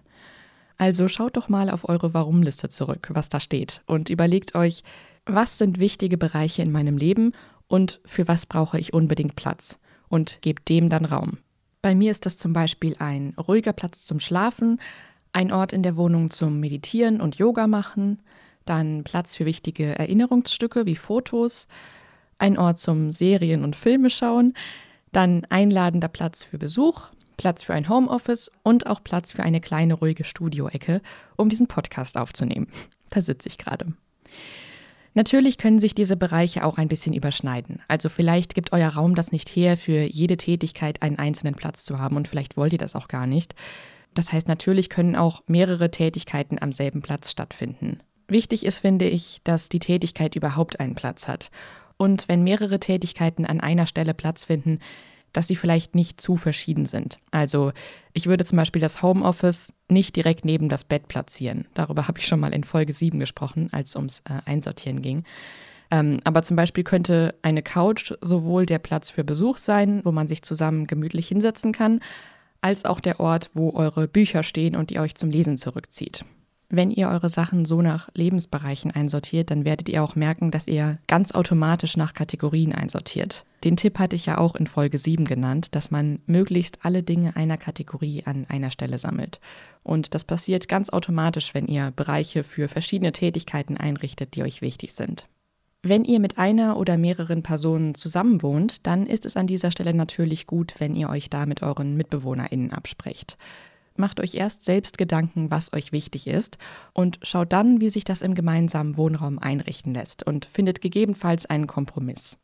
Also 0.76 1.08
schaut 1.08 1.36
doch 1.36 1.48
mal 1.48 1.70
auf 1.70 1.88
eure 1.88 2.14
Warum-Liste 2.14 2.68
zurück, 2.68 3.08
was 3.12 3.28
da 3.28 3.40
steht, 3.40 3.82
und 3.86 4.10
überlegt 4.10 4.54
euch, 4.54 4.84
was 5.26 5.58
sind 5.58 5.80
wichtige 5.80 6.16
Bereiche 6.16 6.62
in 6.62 6.70
meinem 6.70 6.96
Leben 6.96 7.32
und 7.66 8.00
für 8.04 8.28
was 8.28 8.46
brauche 8.46 8.78
ich 8.78 8.92
unbedingt 8.92 9.34
Platz 9.34 9.80
und 10.08 10.38
gebt 10.40 10.68
dem 10.68 10.88
dann 10.88 11.04
Raum. 11.04 11.38
Bei 11.82 11.94
mir 11.94 12.10
ist 12.10 12.26
das 12.26 12.36
zum 12.36 12.52
Beispiel 12.52 12.96
ein 12.98 13.34
ruhiger 13.36 13.72
Platz 13.72 14.04
zum 14.04 14.20
Schlafen, 14.20 14.80
ein 15.32 15.52
Ort 15.52 15.72
in 15.72 15.82
der 15.82 15.96
Wohnung 15.96 16.30
zum 16.30 16.60
Meditieren 16.60 17.20
und 17.20 17.36
Yoga 17.36 17.66
machen, 17.66 18.22
dann 18.64 19.04
Platz 19.04 19.34
für 19.34 19.46
wichtige 19.46 19.98
Erinnerungsstücke 19.98 20.86
wie 20.86 20.96
Fotos, 20.96 21.68
ein 22.38 22.58
Ort 22.58 22.78
zum 22.78 23.12
Serien 23.12 23.64
und 23.64 23.76
Filme 23.76 24.10
schauen, 24.10 24.54
dann 25.12 25.44
einladender 25.50 26.08
Platz 26.08 26.42
für 26.42 26.58
Besuch, 26.58 27.08
Platz 27.36 27.62
für 27.62 27.74
ein 27.74 27.88
Homeoffice 27.88 28.50
und 28.62 28.86
auch 28.86 29.02
Platz 29.02 29.32
für 29.32 29.42
eine 29.42 29.60
kleine 29.60 29.94
ruhige 29.94 30.24
Studioecke, 30.24 31.00
um 31.36 31.48
diesen 31.48 31.66
Podcast 31.66 32.16
aufzunehmen. 32.16 32.68
Da 33.10 33.22
sitze 33.22 33.48
ich 33.48 33.56
gerade. 33.56 33.94
Natürlich 35.14 35.56
können 35.56 35.78
sich 35.78 35.94
diese 35.94 36.14
Bereiche 36.14 36.62
auch 36.62 36.76
ein 36.76 36.88
bisschen 36.88 37.14
überschneiden. 37.14 37.80
Also 37.88 38.10
vielleicht 38.10 38.54
gibt 38.54 38.74
euer 38.74 38.90
Raum 38.90 39.14
das 39.14 39.32
nicht 39.32 39.48
her, 39.48 39.78
für 39.78 40.02
jede 40.02 40.36
Tätigkeit 40.36 41.00
einen 41.00 41.18
einzelnen 41.18 41.54
Platz 41.54 41.84
zu 41.84 41.98
haben 41.98 42.16
und 42.16 42.28
vielleicht 42.28 42.58
wollt 42.58 42.74
ihr 42.74 42.78
das 42.78 42.94
auch 42.94 43.08
gar 43.08 43.26
nicht. 43.26 43.54
Das 44.12 44.30
heißt, 44.30 44.46
natürlich 44.46 44.90
können 44.90 45.16
auch 45.16 45.42
mehrere 45.46 45.90
Tätigkeiten 45.90 46.58
am 46.60 46.74
selben 46.74 47.00
Platz 47.00 47.30
stattfinden. 47.30 48.00
Wichtig 48.28 48.66
ist, 48.66 48.80
finde 48.80 49.08
ich, 49.08 49.40
dass 49.42 49.70
die 49.70 49.78
Tätigkeit 49.78 50.36
überhaupt 50.36 50.80
einen 50.80 50.94
Platz 50.94 51.28
hat 51.28 51.50
und 51.98 52.28
wenn 52.28 52.42
mehrere 52.42 52.80
Tätigkeiten 52.80 53.44
an 53.44 53.60
einer 53.60 53.86
Stelle 53.86 54.14
Platz 54.14 54.44
finden, 54.44 54.78
dass 55.32 55.46
sie 55.46 55.56
vielleicht 55.56 55.94
nicht 55.94 56.20
zu 56.20 56.36
verschieden 56.36 56.86
sind. 56.86 57.18
Also 57.30 57.72
ich 58.14 58.26
würde 58.26 58.44
zum 58.44 58.56
Beispiel 58.56 58.80
das 58.80 59.02
Homeoffice 59.02 59.74
nicht 59.88 60.16
direkt 60.16 60.44
neben 60.44 60.70
das 60.70 60.84
Bett 60.84 61.06
platzieren. 61.08 61.66
Darüber 61.74 62.08
habe 62.08 62.18
ich 62.18 62.26
schon 62.26 62.40
mal 62.40 62.54
in 62.54 62.64
Folge 62.64 62.94
7 62.94 63.18
gesprochen, 63.18 63.68
als 63.72 63.90
es 63.90 63.96
ums 63.96 64.20
äh, 64.20 64.40
Einsortieren 64.46 65.02
ging. 65.02 65.24
Ähm, 65.90 66.20
aber 66.24 66.42
zum 66.42 66.56
Beispiel 66.56 66.84
könnte 66.84 67.34
eine 67.42 67.62
Couch 67.62 68.12
sowohl 68.20 68.66
der 68.66 68.78
Platz 68.78 69.10
für 69.10 69.24
Besuch 69.24 69.58
sein, 69.58 70.00
wo 70.04 70.12
man 70.12 70.28
sich 70.28 70.42
zusammen 70.42 70.86
gemütlich 70.86 71.28
hinsetzen 71.28 71.72
kann, 71.72 72.00
als 72.60 72.84
auch 72.84 73.00
der 73.00 73.20
Ort, 73.20 73.50
wo 73.54 73.72
eure 73.72 74.08
Bücher 74.08 74.42
stehen 74.42 74.76
und 74.76 74.90
ihr 74.90 75.00
euch 75.00 75.14
zum 75.14 75.30
Lesen 75.30 75.56
zurückzieht. 75.56 76.24
Wenn 76.70 76.90
ihr 76.90 77.08
eure 77.08 77.30
Sachen 77.30 77.64
so 77.64 77.80
nach 77.80 78.10
Lebensbereichen 78.12 78.90
einsortiert, 78.90 79.50
dann 79.50 79.64
werdet 79.64 79.88
ihr 79.88 80.04
auch 80.04 80.16
merken, 80.16 80.50
dass 80.50 80.66
ihr 80.66 80.98
ganz 81.06 81.32
automatisch 81.32 81.96
nach 81.96 82.12
Kategorien 82.12 82.74
einsortiert. 82.74 83.46
Den 83.64 83.78
Tipp 83.78 83.98
hatte 83.98 84.16
ich 84.16 84.26
ja 84.26 84.36
auch 84.36 84.54
in 84.54 84.66
Folge 84.66 84.98
7 84.98 85.24
genannt, 85.24 85.74
dass 85.74 85.90
man 85.90 86.20
möglichst 86.26 86.84
alle 86.84 87.02
Dinge 87.02 87.36
einer 87.36 87.56
Kategorie 87.56 88.22
an 88.26 88.44
einer 88.50 88.70
Stelle 88.70 88.98
sammelt. 88.98 89.40
Und 89.82 90.14
das 90.14 90.24
passiert 90.24 90.68
ganz 90.68 90.90
automatisch, 90.90 91.54
wenn 91.54 91.66
ihr 91.66 91.90
Bereiche 91.90 92.44
für 92.44 92.68
verschiedene 92.68 93.12
Tätigkeiten 93.12 93.78
einrichtet, 93.78 94.36
die 94.36 94.42
euch 94.42 94.60
wichtig 94.60 94.92
sind. 94.92 95.26
Wenn 95.82 96.04
ihr 96.04 96.20
mit 96.20 96.38
einer 96.38 96.76
oder 96.76 96.98
mehreren 96.98 97.42
Personen 97.42 97.94
zusammenwohnt, 97.94 98.86
dann 98.86 99.06
ist 99.06 99.24
es 99.24 99.36
an 99.36 99.46
dieser 99.46 99.70
Stelle 99.70 99.94
natürlich 99.94 100.46
gut, 100.46 100.74
wenn 100.78 100.94
ihr 100.94 101.08
euch 101.08 101.30
da 101.30 101.46
mit 101.46 101.62
euren 101.62 101.96
MitbewohnerInnen 101.96 102.72
absprecht. 102.72 103.38
Macht 103.98 104.20
euch 104.20 104.36
erst 104.36 104.64
selbst 104.64 104.96
Gedanken, 104.96 105.50
was 105.50 105.72
euch 105.72 105.90
wichtig 105.90 106.28
ist 106.28 106.56
und 106.92 107.18
schaut 107.22 107.52
dann, 107.52 107.80
wie 107.80 107.90
sich 107.90 108.04
das 108.04 108.22
im 108.22 108.34
gemeinsamen 108.34 108.96
Wohnraum 108.96 109.40
einrichten 109.40 109.92
lässt 109.92 110.22
und 110.22 110.44
findet 110.44 110.80
gegebenenfalls 110.80 111.46
einen 111.46 111.66
Kompromiss. 111.66 112.38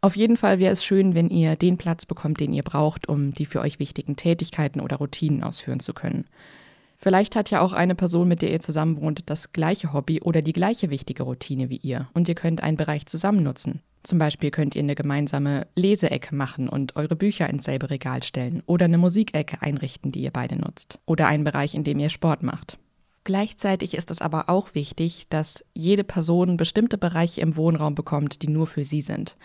Auf 0.00 0.16
jeden 0.16 0.36
Fall 0.36 0.58
wäre 0.58 0.72
es 0.72 0.84
schön, 0.84 1.14
wenn 1.14 1.30
ihr 1.30 1.54
den 1.54 1.78
Platz 1.78 2.04
bekommt, 2.04 2.40
den 2.40 2.52
ihr 2.52 2.64
braucht, 2.64 3.08
um 3.08 3.32
die 3.32 3.46
für 3.46 3.60
euch 3.60 3.78
wichtigen 3.78 4.16
Tätigkeiten 4.16 4.80
oder 4.80 4.96
Routinen 4.96 5.44
ausführen 5.44 5.80
zu 5.80 5.94
können. 5.94 6.26
Vielleicht 6.96 7.36
hat 7.36 7.50
ja 7.50 7.60
auch 7.60 7.72
eine 7.72 7.94
Person, 7.94 8.26
mit 8.26 8.42
der 8.42 8.50
ihr 8.50 8.60
zusammen 8.60 8.96
wohnt, 8.96 9.30
das 9.30 9.52
gleiche 9.52 9.92
Hobby 9.92 10.20
oder 10.20 10.42
die 10.42 10.52
gleiche 10.52 10.90
wichtige 10.90 11.22
Routine 11.22 11.70
wie 11.70 11.76
ihr 11.76 12.08
und 12.12 12.28
ihr 12.28 12.34
könnt 12.34 12.62
einen 12.62 12.76
Bereich 12.76 13.06
zusammen 13.06 13.44
nutzen. 13.44 13.82
Zum 14.06 14.20
Beispiel 14.20 14.52
könnt 14.52 14.76
ihr 14.76 14.84
eine 14.84 14.94
gemeinsame 14.94 15.66
Leseecke 15.74 16.32
machen 16.32 16.68
und 16.68 16.94
eure 16.94 17.16
Bücher 17.16 17.50
ins 17.50 17.64
selbe 17.64 17.90
Regal 17.90 18.22
stellen 18.22 18.62
oder 18.66 18.84
eine 18.84 18.98
Musikecke 18.98 19.62
einrichten, 19.62 20.12
die 20.12 20.20
ihr 20.20 20.30
beide 20.30 20.54
nutzt. 20.54 21.00
Oder 21.06 21.26
einen 21.26 21.42
Bereich, 21.42 21.74
in 21.74 21.82
dem 21.82 21.98
ihr 21.98 22.08
Sport 22.08 22.44
macht. 22.44 22.78
Gleichzeitig 23.24 23.94
ist 23.94 24.12
es 24.12 24.22
aber 24.22 24.48
auch 24.48 24.76
wichtig, 24.76 25.26
dass 25.28 25.64
jede 25.74 26.04
Person 26.04 26.56
bestimmte 26.56 26.98
Bereiche 26.98 27.40
im 27.40 27.56
Wohnraum 27.56 27.96
bekommt, 27.96 28.42
die 28.42 28.48
nur 28.48 28.68
für 28.68 28.84
sie 28.84 29.00
sind. 29.00 29.36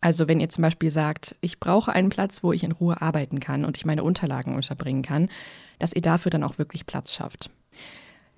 Also 0.00 0.26
wenn 0.26 0.40
ihr 0.40 0.48
zum 0.48 0.62
Beispiel 0.62 0.90
sagt, 0.90 1.36
ich 1.40 1.60
brauche 1.60 1.92
einen 1.92 2.08
Platz, 2.08 2.42
wo 2.42 2.52
ich 2.52 2.64
in 2.64 2.72
Ruhe 2.72 3.00
arbeiten 3.00 3.38
kann 3.38 3.64
und 3.64 3.76
ich 3.76 3.86
meine 3.86 4.02
Unterlagen 4.02 4.56
unterbringen 4.56 5.02
kann, 5.02 5.28
dass 5.78 5.92
ihr 5.92 6.02
dafür 6.02 6.30
dann 6.30 6.42
auch 6.42 6.58
wirklich 6.58 6.86
Platz 6.86 7.12
schafft. 7.12 7.50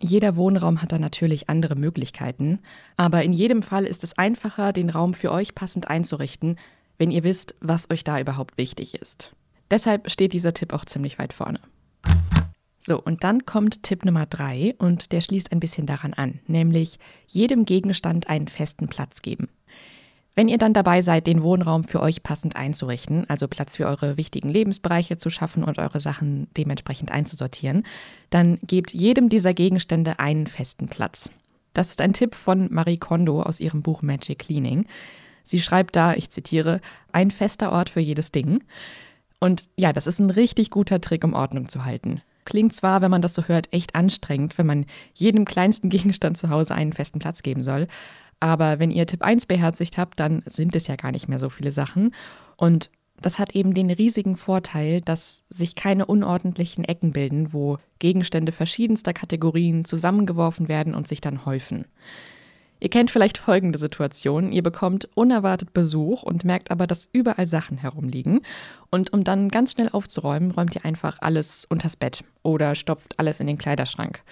Jeder 0.02 0.34
Wohnraum 0.36 0.80
hat 0.80 0.92
da 0.92 0.98
natürlich 0.98 1.50
andere 1.50 1.76
Möglichkeiten, 1.76 2.60
aber 2.96 3.22
in 3.22 3.34
jedem 3.34 3.62
Fall 3.62 3.84
ist 3.84 4.02
es 4.02 4.16
einfacher, 4.16 4.72
den 4.72 4.88
Raum 4.88 5.12
für 5.12 5.30
euch 5.30 5.54
passend 5.54 5.88
einzurichten, 5.88 6.58
wenn 6.96 7.10
ihr 7.10 7.22
wisst, 7.22 7.54
was 7.60 7.90
euch 7.90 8.02
da 8.02 8.18
überhaupt 8.18 8.56
wichtig 8.56 8.94
ist. 8.94 9.34
Deshalb 9.70 10.10
steht 10.10 10.32
dieser 10.32 10.54
Tipp 10.54 10.72
auch 10.72 10.86
ziemlich 10.86 11.18
weit 11.18 11.34
vorne. 11.34 11.60
So, 12.80 13.00
und 13.00 13.24
dann 13.24 13.44
kommt 13.44 13.82
Tipp 13.82 14.06
Nummer 14.06 14.24
drei 14.24 14.74
und 14.78 15.12
der 15.12 15.20
schließt 15.20 15.52
ein 15.52 15.60
bisschen 15.60 15.86
daran 15.86 16.14
an, 16.14 16.40
nämlich 16.46 16.98
jedem 17.26 17.66
Gegenstand 17.66 18.30
einen 18.30 18.48
festen 18.48 18.88
Platz 18.88 19.20
geben. 19.20 19.48
Wenn 20.34 20.48
ihr 20.48 20.58
dann 20.58 20.72
dabei 20.72 21.02
seid, 21.02 21.26
den 21.26 21.42
Wohnraum 21.42 21.84
für 21.84 22.00
euch 22.00 22.22
passend 22.22 22.56
einzurichten, 22.56 23.28
also 23.28 23.48
Platz 23.48 23.76
für 23.76 23.86
eure 23.86 24.16
wichtigen 24.16 24.48
Lebensbereiche 24.48 25.16
zu 25.16 25.28
schaffen 25.28 25.64
und 25.64 25.78
eure 25.78 26.00
Sachen 26.00 26.48
dementsprechend 26.56 27.10
einzusortieren, 27.10 27.84
dann 28.30 28.58
gebt 28.62 28.92
jedem 28.92 29.28
dieser 29.28 29.54
Gegenstände 29.54 30.18
einen 30.18 30.46
festen 30.46 30.88
Platz. 30.88 31.30
Das 31.74 31.90
ist 31.90 32.00
ein 32.00 32.12
Tipp 32.12 32.34
von 32.34 32.68
Marie 32.72 32.96
Kondo 32.96 33.42
aus 33.42 33.60
ihrem 33.60 33.82
Buch 33.82 34.02
Magic 34.02 34.38
Cleaning. 34.38 34.86
Sie 35.42 35.60
schreibt 35.60 35.96
da, 35.96 36.14
ich 36.14 36.30
zitiere, 36.30 36.80
ein 37.12 37.30
fester 37.30 37.72
Ort 37.72 37.90
für 37.90 38.00
jedes 38.00 38.32
Ding. 38.32 38.62
Und 39.40 39.64
ja, 39.76 39.92
das 39.92 40.06
ist 40.06 40.20
ein 40.20 40.30
richtig 40.30 40.70
guter 40.70 41.00
Trick, 41.00 41.24
um 41.24 41.32
Ordnung 41.32 41.68
zu 41.68 41.84
halten. 41.84 42.22
Klingt 42.44 42.74
zwar, 42.74 43.00
wenn 43.00 43.10
man 43.10 43.22
das 43.22 43.34
so 43.34 43.44
hört, 43.44 43.72
echt 43.72 43.94
anstrengend, 43.94 44.58
wenn 44.58 44.66
man 44.66 44.86
jedem 45.14 45.44
kleinsten 45.44 45.88
Gegenstand 45.90 46.36
zu 46.36 46.50
Hause 46.50 46.74
einen 46.74 46.92
festen 46.92 47.18
Platz 47.18 47.42
geben 47.42 47.62
soll, 47.62 47.86
aber 48.40 48.78
wenn 48.78 48.90
ihr 48.90 49.06
Tipp 49.06 49.22
1 49.22 49.46
beherzigt 49.46 49.98
habt, 49.98 50.18
dann 50.18 50.42
sind 50.46 50.74
es 50.74 50.86
ja 50.86 50.96
gar 50.96 51.12
nicht 51.12 51.28
mehr 51.28 51.38
so 51.38 51.50
viele 51.50 51.70
Sachen. 51.70 52.14
Und 52.56 52.90
das 53.20 53.38
hat 53.38 53.54
eben 53.54 53.74
den 53.74 53.90
riesigen 53.90 54.36
Vorteil, 54.36 55.02
dass 55.02 55.42
sich 55.50 55.74
keine 55.74 56.06
unordentlichen 56.06 56.84
Ecken 56.84 57.12
bilden, 57.12 57.52
wo 57.52 57.78
Gegenstände 57.98 58.50
verschiedenster 58.50 59.12
Kategorien 59.12 59.84
zusammengeworfen 59.84 60.68
werden 60.68 60.94
und 60.94 61.06
sich 61.06 61.20
dann 61.20 61.44
häufen. 61.44 61.84
Ihr 62.82 62.88
kennt 62.88 63.10
vielleicht 63.10 63.36
folgende 63.36 63.78
Situation. 63.78 64.50
Ihr 64.50 64.62
bekommt 64.62 65.06
unerwartet 65.14 65.74
Besuch 65.74 66.22
und 66.22 66.44
merkt 66.44 66.70
aber, 66.70 66.86
dass 66.86 67.10
überall 67.12 67.46
Sachen 67.46 67.76
herumliegen. 67.76 68.40
Und 68.90 69.12
um 69.12 69.22
dann 69.22 69.50
ganz 69.50 69.72
schnell 69.72 69.90
aufzuräumen, 69.90 70.50
räumt 70.50 70.74
ihr 70.74 70.86
einfach 70.86 71.18
alles 71.20 71.66
unters 71.66 71.96
Bett 71.96 72.24
oder 72.42 72.74
stopft 72.74 73.18
alles 73.18 73.38
in 73.38 73.46
den 73.46 73.58
Kleiderschrank. 73.58 74.22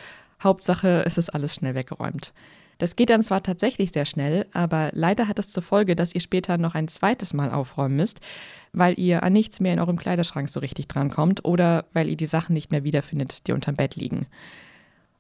Hauptsache, 0.42 1.04
es 1.04 1.18
ist 1.18 1.28
alles 1.28 1.54
schnell 1.54 1.74
weggeräumt. 1.74 2.32
Das 2.78 2.94
geht 2.94 3.10
dann 3.10 3.24
zwar 3.24 3.42
tatsächlich 3.42 3.90
sehr 3.90 4.06
schnell, 4.06 4.46
aber 4.52 4.90
leider 4.92 5.26
hat 5.26 5.38
es 5.40 5.50
zur 5.50 5.64
Folge, 5.64 5.96
dass 5.96 6.14
ihr 6.14 6.20
später 6.20 6.58
noch 6.58 6.74
ein 6.74 6.86
zweites 6.86 7.34
Mal 7.34 7.50
aufräumen 7.50 7.96
müsst, 7.96 8.20
weil 8.72 8.98
ihr 8.98 9.24
an 9.24 9.32
nichts 9.32 9.58
mehr 9.58 9.72
in 9.72 9.80
eurem 9.80 9.98
Kleiderschrank 9.98 10.48
so 10.48 10.60
richtig 10.60 10.86
drankommt 10.86 11.44
oder 11.44 11.86
weil 11.92 12.08
ihr 12.08 12.16
die 12.16 12.26
Sachen 12.26 12.52
nicht 12.52 12.70
mehr 12.70 12.84
wiederfindet, 12.84 13.46
die 13.48 13.52
unterm 13.52 13.74
Bett 13.74 13.96
liegen. 13.96 14.26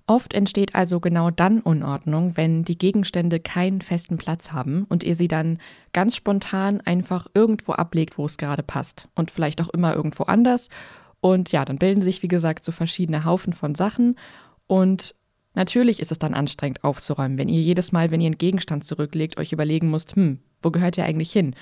Oft 0.06 0.32
entsteht 0.32 0.74
also 0.74 1.00
genau 1.00 1.30
dann 1.30 1.60
Unordnung, 1.60 2.36
wenn 2.36 2.64
die 2.64 2.78
Gegenstände 2.78 3.40
keinen 3.40 3.82
festen 3.82 4.16
Platz 4.16 4.52
haben 4.52 4.86
und 4.88 5.04
ihr 5.04 5.14
sie 5.14 5.28
dann 5.28 5.58
ganz 5.92 6.16
spontan 6.16 6.80
einfach 6.80 7.26
irgendwo 7.34 7.72
ablegt, 7.72 8.16
wo 8.16 8.24
es 8.24 8.38
gerade 8.38 8.62
passt 8.62 9.08
und 9.16 9.30
vielleicht 9.30 9.60
auch 9.60 9.68
immer 9.68 9.94
irgendwo 9.94 10.22
anders. 10.22 10.70
Und 11.20 11.52
ja, 11.52 11.66
dann 11.66 11.76
bilden 11.76 12.00
sich, 12.00 12.22
wie 12.22 12.28
gesagt, 12.28 12.64
so 12.64 12.72
verschiedene 12.72 13.26
Haufen 13.26 13.52
von 13.52 13.74
Sachen 13.74 14.16
und 14.66 15.14
Natürlich 15.58 15.98
ist 15.98 16.12
es 16.12 16.20
dann 16.20 16.34
anstrengend 16.34 16.84
aufzuräumen, 16.84 17.36
wenn 17.36 17.48
ihr 17.48 17.60
jedes 17.60 17.90
Mal, 17.90 18.12
wenn 18.12 18.20
ihr 18.20 18.28
einen 18.28 18.38
Gegenstand 18.38 18.84
zurücklegt, 18.84 19.40
euch 19.40 19.52
überlegen 19.52 19.90
müsst, 19.90 20.14
hm, 20.14 20.38
wo 20.62 20.70
gehört 20.70 20.96
der 20.96 21.04
eigentlich 21.04 21.32
hin? 21.32 21.56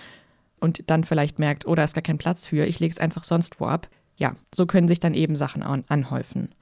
Und 0.61 0.91
dann 0.91 1.03
vielleicht 1.03 1.38
merkt, 1.38 1.67
oh, 1.67 1.75
da 1.75 1.83
ist 1.83 1.95
gar 1.95 2.03
kein 2.03 2.19
Platz 2.19 2.45
für, 2.45 2.67
ich 2.67 2.79
lege 2.79 2.93
es 2.93 2.99
einfach 2.99 3.25
sonst 3.25 3.59
wo 3.59 3.65
ab. 3.65 3.88
Ja, 4.19 4.37
so 4.55 4.67
können 4.67 4.87
sich 4.87 5.00
dann 5.00 5.15
eben 5.15 5.35
Sachen 5.35 5.62
an 5.62 5.85
anhäufen. 5.88 6.55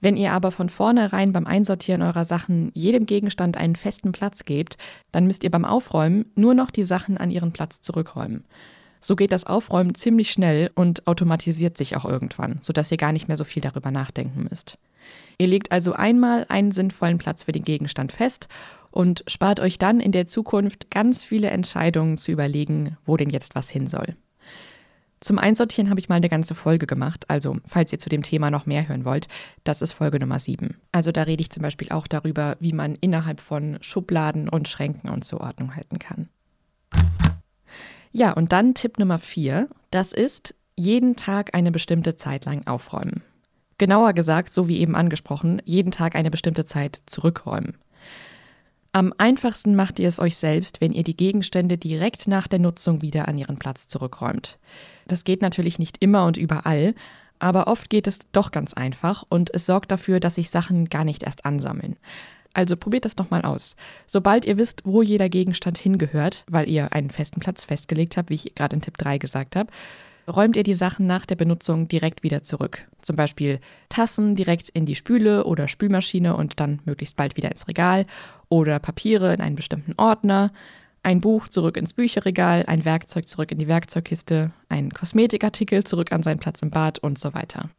Wenn 0.00 0.16
ihr 0.16 0.32
aber 0.32 0.50
von 0.50 0.70
vornherein 0.70 1.34
beim 1.34 1.46
Einsortieren 1.46 2.00
eurer 2.00 2.24
Sachen 2.24 2.70
jedem 2.72 3.04
Gegenstand 3.04 3.58
einen 3.58 3.76
festen 3.76 4.12
Platz 4.12 4.46
gebt, 4.46 4.78
dann 5.10 5.26
müsst 5.26 5.44
ihr 5.44 5.50
beim 5.50 5.66
Aufräumen 5.66 6.24
nur 6.36 6.54
noch 6.54 6.70
die 6.70 6.84
Sachen 6.84 7.18
an 7.18 7.30
ihren 7.30 7.52
Platz 7.52 7.82
zurückräumen. 7.82 8.46
So 9.04 9.16
geht 9.16 9.32
das 9.32 9.44
Aufräumen 9.44 9.96
ziemlich 9.96 10.30
schnell 10.30 10.70
und 10.76 11.08
automatisiert 11.08 11.76
sich 11.76 11.96
auch 11.96 12.04
irgendwann, 12.04 12.58
sodass 12.62 12.92
ihr 12.92 12.98
gar 12.98 13.12
nicht 13.12 13.26
mehr 13.26 13.36
so 13.36 13.44
viel 13.44 13.60
darüber 13.60 13.90
nachdenken 13.90 14.46
müsst. 14.48 14.78
Ihr 15.38 15.48
legt 15.48 15.72
also 15.72 15.92
einmal 15.92 16.46
einen 16.48 16.70
sinnvollen 16.70 17.18
Platz 17.18 17.42
für 17.42 17.52
den 17.52 17.64
Gegenstand 17.64 18.12
fest 18.12 18.46
und 18.92 19.24
spart 19.26 19.58
euch 19.58 19.76
dann 19.76 19.98
in 19.98 20.12
der 20.12 20.26
Zukunft 20.26 20.90
ganz 20.90 21.24
viele 21.24 21.50
Entscheidungen 21.50 22.16
zu 22.16 22.30
überlegen, 22.30 22.96
wo 23.04 23.16
denn 23.16 23.30
jetzt 23.30 23.56
was 23.56 23.68
hin 23.68 23.88
soll. 23.88 24.14
Zum 25.18 25.38
Einsortieren 25.38 25.90
habe 25.90 26.00
ich 26.00 26.08
mal 26.08 26.16
eine 26.16 26.28
ganze 26.28 26.54
Folge 26.54 26.86
gemacht, 26.86 27.24
also 27.28 27.56
falls 27.64 27.92
ihr 27.92 27.98
zu 27.98 28.08
dem 28.08 28.22
Thema 28.22 28.50
noch 28.50 28.66
mehr 28.66 28.88
hören 28.88 29.04
wollt, 29.04 29.28
das 29.64 29.82
ist 29.82 29.92
Folge 29.92 30.20
Nummer 30.20 30.38
7. 30.38 30.76
Also 30.92 31.10
da 31.10 31.22
rede 31.22 31.40
ich 31.40 31.50
zum 31.50 31.62
Beispiel 31.62 31.90
auch 31.90 32.06
darüber, 32.06 32.56
wie 32.60 32.72
man 32.72 32.96
innerhalb 32.96 33.40
von 33.40 33.78
Schubladen 33.80 34.48
und 34.48 34.68
Schränken 34.68 35.10
und 35.10 35.24
so 35.24 35.40
Ordnung 35.40 35.74
halten 35.74 35.98
kann. 35.98 36.28
Ja, 38.12 38.32
und 38.32 38.52
dann 38.52 38.74
Tipp 38.74 38.98
Nummer 38.98 39.18
4, 39.18 39.68
das 39.90 40.12
ist 40.12 40.54
jeden 40.76 41.16
Tag 41.16 41.54
eine 41.54 41.72
bestimmte 41.72 42.16
Zeit 42.16 42.44
lang 42.44 42.66
aufräumen. 42.66 43.22
Genauer 43.78 44.12
gesagt, 44.12 44.52
so 44.52 44.68
wie 44.68 44.78
eben 44.80 44.94
angesprochen, 44.94 45.60
jeden 45.64 45.90
Tag 45.90 46.14
eine 46.14 46.30
bestimmte 46.30 46.64
Zeit 46.64 47.00
zurückräumen. 47.06 47.78
Am 48.92 49.14
einfachsten 49.16 49.74
macht 49.74 49.98
ihr 49.98 50.08
es 50.08 50.18
euch 50.18 50.36
selbst, 50.36 50.82
wenn 50.82 50.92
ihr 50.92 51.02
die 51.02 51.16
Gegenstände 51.16 51.78
direkt 51.78 52.28
nach 52.28 52.46
der 52.46 52.58
Nutzung 52.58 53.00
wieder 53.00 53.26
an 53.26 53.38
ihren 53.38 53.56
Platz 53.56 53.88
zurückräumt. 53.88 54.58
Das 55.06 55.24
geht 55.24 55.40
natürlich 55.40 55.78
nicht 55.78 55.96
immer 56.00 56.26
und 56.26 56.36
überall, 56.36 56.94
aber 57.38 57.66
oft 57.66 57.88
geht 57.88 58.06
es 58.06 58.30
doch 58.32 58.50
ganz 58.50 58.74
einfach 58.74 59.24
und 59.28 59.52
es 59.54 59.64
sorgt 59.64 59.90
dafür, 59.90 60.20
dass 60.20 60.34
sich 60.34 60.50
Sachen 60.50 60.90
gar 60.90 61.04
nicht 61.04 61.22
erst 61.22 61.46
ansammeln. 61.46 61.96
Also 62.54 62.76
probiert 62.76 63.04
das 63.04 63.16
doch 63.16 63.30
mal 63.30 63.42
aus. 63.42 63.76
Sobald 64.06 64.44
ihr 64.44 64.56
wisst, 64.56 64.82
wo 64.84 65.02
jeder 65.02 65.28
Gegenstand 65.28 65.78
hingehört, 65.78 66.44
weil 66.48 66.68
ihr 66.68 66.92
einen 66.92 67.10
festen 67.10 67.40
Platz 67.40 67.64
festgelegt 67.64 68.16
habt, 68.16 68.30
wie 68.30 68.34
ich 68.34 68.54
gerade 68.54 68.76
in 68.76 68.82
Tipp 68.82 68.98
3 68.98 69.18
gesagt 69.18 69.56
habe, 69.56 69.70
räumt 70.28 70.56
ihr 70.56 70.62
die 70.62 70.74
Sachen 70.74 71.06
nach 71.06 71.26
der 71.26 71.36
Benutzung 71.36 71.88
direkt 71.88 72.22
wieder 72.22 72.42
zurück. 72.42 72.86
Zum 73.00 73.16
Beispiel 73.16 73.60
Tassen 73.88 74.36
direkt 74.36 74.68
in 74.68 74.86
die 74.86 74.94
Spüle 74.94 75.44
oder 75.44 75.68
Spülmaschine 75.68 76.36
und 76.36 76.60
dann 76.60 76.80
möglichst 76.84 77.16
bald 77.16 77.36
wieder 77.36 77.50
ins 77.50 77.68
Regal 77.68 78.06
oder 78.48 78.78
Papiere 78.78 79.34
in 79.34 79.40
einen 79.40 79.56
bestimmten 79.56 79.94
Ordner, 79.96 80.52
ein 81.02 81.20
Buch 81.20 81.48
zurück 81.48 81.76
ins 81.76 81.94
Bücherregal, 81.94 82.64
ein 82.66 82.84
Werkzeug 82.84 83.26
zurück 83.26 83.50
in 83.50 83.58
die 83.58 83.66
Werkzeugkiste, 83.66 84.52
ein 84.68 84.90
Kosmetikartikel 84.90 85.82
zurück 85.84 86.12
an 86.12 86.22
seinen 86.22 86.38
Platz 86.38 86.62
im 86.62 86.70
Bad 86.70 87.00
und 87.00 87.18
so 87.18 87.34
weiter. 87.34 87.70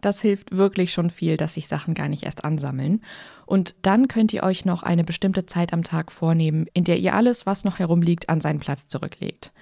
Das 0.00 0.20
hilft 0.20 0.56
wirklich 0.56 0.92
schon 0.92 1.10
viel, 1.10 1.36
dass 1.36 1.54
sich 1.54 1.68
Sachen 1.68 1.94
gar 1.94 2.08
nicht 2.08 2.24
erst 2.24 2.44
ansammeln. 2.44 3.02
Und 3.46 3.74
dann 3.82 4.08
könnt 4.08 4.32
ihr 4.32 4.42
euch 4.42 4.64
noch 4.64 4.82
eine 4.82 5.04
bestimmte 5.04 5.46
Zeit 5.46 5.72
am 5.72 5.82
Tag 5.82 6.12
vornehmen, 6.12 6.66
in 6.74 6.84
der 6.84 6.98
ihr 6.98 7.14
alles, 7.14 7.46
was 7.46 7.64
noch 7.64 7.78
herumliegt, 7.78 8.28
an 8.28 8.40
seinen 8.40 8.60
Platz 8.60 8.88
zurücklegt. 8.88 9.52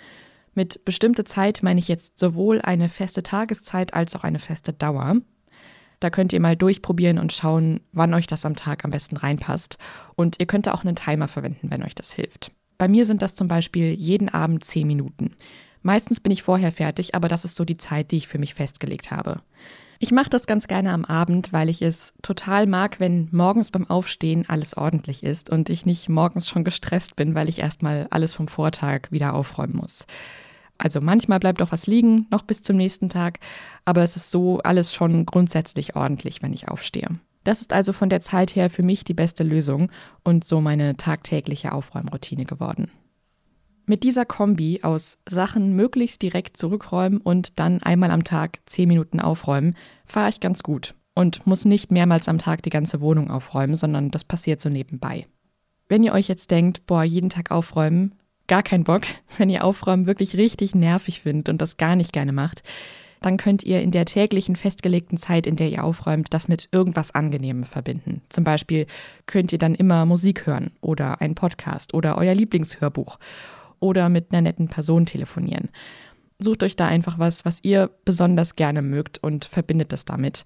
Mit 0.54 0.84
bestimmte 0.84 1.24
Zeit 1.24 1.62
meine 1.62 1.80
ich 1.80 1.88
jetzt 1.88 2.18
sowohl 2.18 2.60
eine 2.60 2.88
feste 2.88 3.22
Tageszeit 3.22 3.94
als 3.94 4.14
auch 4.14 4.24
eine 4.24 4.38
feste 4.38 4.72
Dauer. 4.72 5.16
Da 6.00 6.10
könnt 6.10 6.32
ihr 6.32 6.40
mal 6.40 6.56
durchprobieren 6.56 7.18
und 7.18 7.32
schauen, 7.32 7.80
wann 7.92 8.14
euch 8.14 8.26
das 8.26 8.44
am 8.44 8.56
Tag 8.56 8.84
am 8.84 8.90
besten 8.90 9.16
reinpasst. 9.16 9.78
Und 10.16 10.36
ihr 10.40 10.46
könnt 10.46 10.68
auch 10.68 10.84
einen 10.84 10.96
Timer 10.96 11.28
verwenden, 11.28 11.70
wenn 11.70 11.82
euch 11.82 11.94
das 11.94 12.12
hilft. 12.12 12.52
Bei 12.76 12.88
mir 12.88 13.06
sind 13.06 13.22
das 13.22 13.34
zum 13.34 13.48
Beispiel 13.48 13.92
jeden 13.92 14.28
Abend 14.28 14.64
zehn 14.64 14.86
Minuten. 14.86 15.36
Meistens 15.82 16.20
bin 16.20 16.32
ich 16.32 16.42
vorher 16.42 16.72
fertig, 16.72 17.14
aber 17.14 17.28
das 17.28 17.44
ist 17.44 17.56
so 17.56 17.64
die 17.64 17.76
Zeit, 17.76 18.10
die 18.10 18.16
ich 18.16 18.28
für 18.28 18.38
mich 18.38 18.54
festgelegt 18.54 19.10
habe. 19.10 19.40
Ich 19.98 20.12
mache 20.12 20.30
das 20.30 20.46
ganz 20.46 20.66
gerne 20.66 20.92
am 20.92 21.04
Abend, 21.04 21.52
weil 21.52 21.68
ich 21.68 21.80
es 21.80 22.14
total 22.22 22.66
mag, 22.66 23.00
wenn 23.00 23.28
morgens 23.30 23.70
beim 23.70 23.88
Aufstehen 23.88 24.44
alles 24.48 24.76
ordentlich 24.76 25.22
ist 25.22 25.50
und 25.50 25.70
ich 25.70 25.86
nicht 25.86 26.08
morgens 26.08 26.48
schon 26.48 26.64
gestresst 26.64 27.16
bin, 27.16 27.34
weil 27.34 27.48
ich 27.48 27.60
erstmal 27.60 28.06
alles 28.10 28.34
vom 28.34 28.48
Vortag 28.48 29.10
wieder 29.10 29.34
aufräumen 29.34 29.76
muss. 29.76 30.06
Also 30.78 31.00
manchmal 31.00 31.38
bleibt 31.38 31.62
auch 31.62 31.70
was 31.70 31.86
liegen, 31.86 32.26
noch 32.30 32.42
bis 32.42 32.62
zum 32.62 32.76
nächsten 32.76 33.08
Tag, 33.08 33.38
aber 33.84 34.02
es 34.02 34.16
ist 34.16 34.30
so 34.30 34.58
alles 34.58 34.92
schon 34.92 35.24
grundsätzlich 35.24 35.94
ordentlich, 35.94 36.42
wenn 36.42 36.52
ich 36.52 36.68
aufstehe. 36.68 37.08
Das 37.44 37.60
ist 37.60 37.72
also 37.72 37.92
von 37.92 38.08
der 38.08 38.20
Zeit 38.20 38.56
her 38.56 38.70
für 38.70 38.82
mich 38.82 39.04
die 39.04 39.14
beste 39.14 39.44
Lösung 39.44 39.90
und 40.24 40.44
so 40.44 40.60
meine 40.60 40.96
tagtägliche 40.96 41.72
Aufräumroutine 41.72 42.44
geworden. 42.44 42.90
Mit 43.86 44.02
dieser 44.02 44.24
Kombi 44.24 44.80
aus 44.82 45.18
Sachen 45.28 45.76
möglichst 45.76 46.22
direkt 46.22 46.56
zurückräumen 46.56 47.18
und 47.18 47.60
dann 47.60 47.82
einmal 47.82 48.10
am 48.10 48.24
Tag 48.24 48.60
zehn 48.64 48.88
Minuten 48.88 49.20
aufräumen, 49.20 49.76
fahre 50.06 50.30
ich 50.30 50.40
ganz 50.40 50.62
gut 50.62 50.94
und 51.14 51.46
muss 51.46 51.66
nicht 51.66 51.92
mehrmals 51.92 52.28
am 52.28 52.38
Tag 52.38 52.62
die 52.62 52.70
ganze 52.70 53.02
Wohnung 53.02 53.30
aufräumen, 53.30 53.74
sondern 53.74 54.10
das 54.10 54.24
passiert 54.24 54.60
so 54.60 54.70
nebenbei. 54.70 55.26
Wenn 55.86 56.02
ihr 56.02 56.14
euch 56.14 56.28
jetzt 56.28 56.50
denkt, 56.50 56.86
boah, 56.86 57.04
jeden 57.04 57.28
Tag 57.28 57.50
aufräumen, 57.50 58.14
gar 58.46 58.62
keinen 58.62 58.84
Bock, 58.84 59.02
wenn 59.36 59.50
ihr 59.50 59.64
Aufräumen 59.64 60.06
wirklich 60.06 60.36
richtig 60.36 60.74
nervig 60.74 61.20
findet 61.20 61.50
und 61.50 61.60
das 61.60 61.76
gar 61.76 61.94
nicht 61.94 62.14
gerne 62.14 62.32
macht, 62.32 62.62
dann 63.20 63.36
könnt 63.36 63.62
ihr 63.64 63.80
in 63.82 63.90
der 63.90 64.06
täglichen 64.06 64.56
festgelegten 64.56 65.18
Zeit, 65.18 65.46
in 65.46 65.56
der 65.56 65.70
ihr 65.70 65.84
aufräumt, 65.84 66.32
das 66.32 66.48
mit 66.48 66.68
irgendwas 66.72 67.14
Angenehmem 67.14 67.64
verbinden. 67.64 68.22
Zum 68.28 68.44
Beispiel 68.44 68.86
könnt 69.26 69.52
ihr 69.52 69.58
dann 69.58 69.74
immer 69.74 70.04
Musik 70.04 70.46
hören 70.46 70.72
oder 70.80 71.20
einen 71.20 71.34
Podcast 71.34 71.94
oder 71.94 72.18
euer 72.18 72.34
Lieblingshörbuch 72.34 73.18
oder 73.84 74.08
mit 74.08 74.32
einer 74.32 74.40
netten 74.40 74.68
Person 74.68 75.04
telefonieren. 75.04 75.68
Sucht 76.38 76.62
euch 76.62 76.74
da 76.74 76.88
einfach 76.88 77.18
was, 77.18 77.44
was 77.44 77.60
ihr 77.62 77.90
besonders 78.04 78.56
gerne 78.56 78.82
mögt 78.82 79.18
und 79.18 79.44
verbindet 79.44 79.92
es 79.92 80.06
damit. 80.06 80.44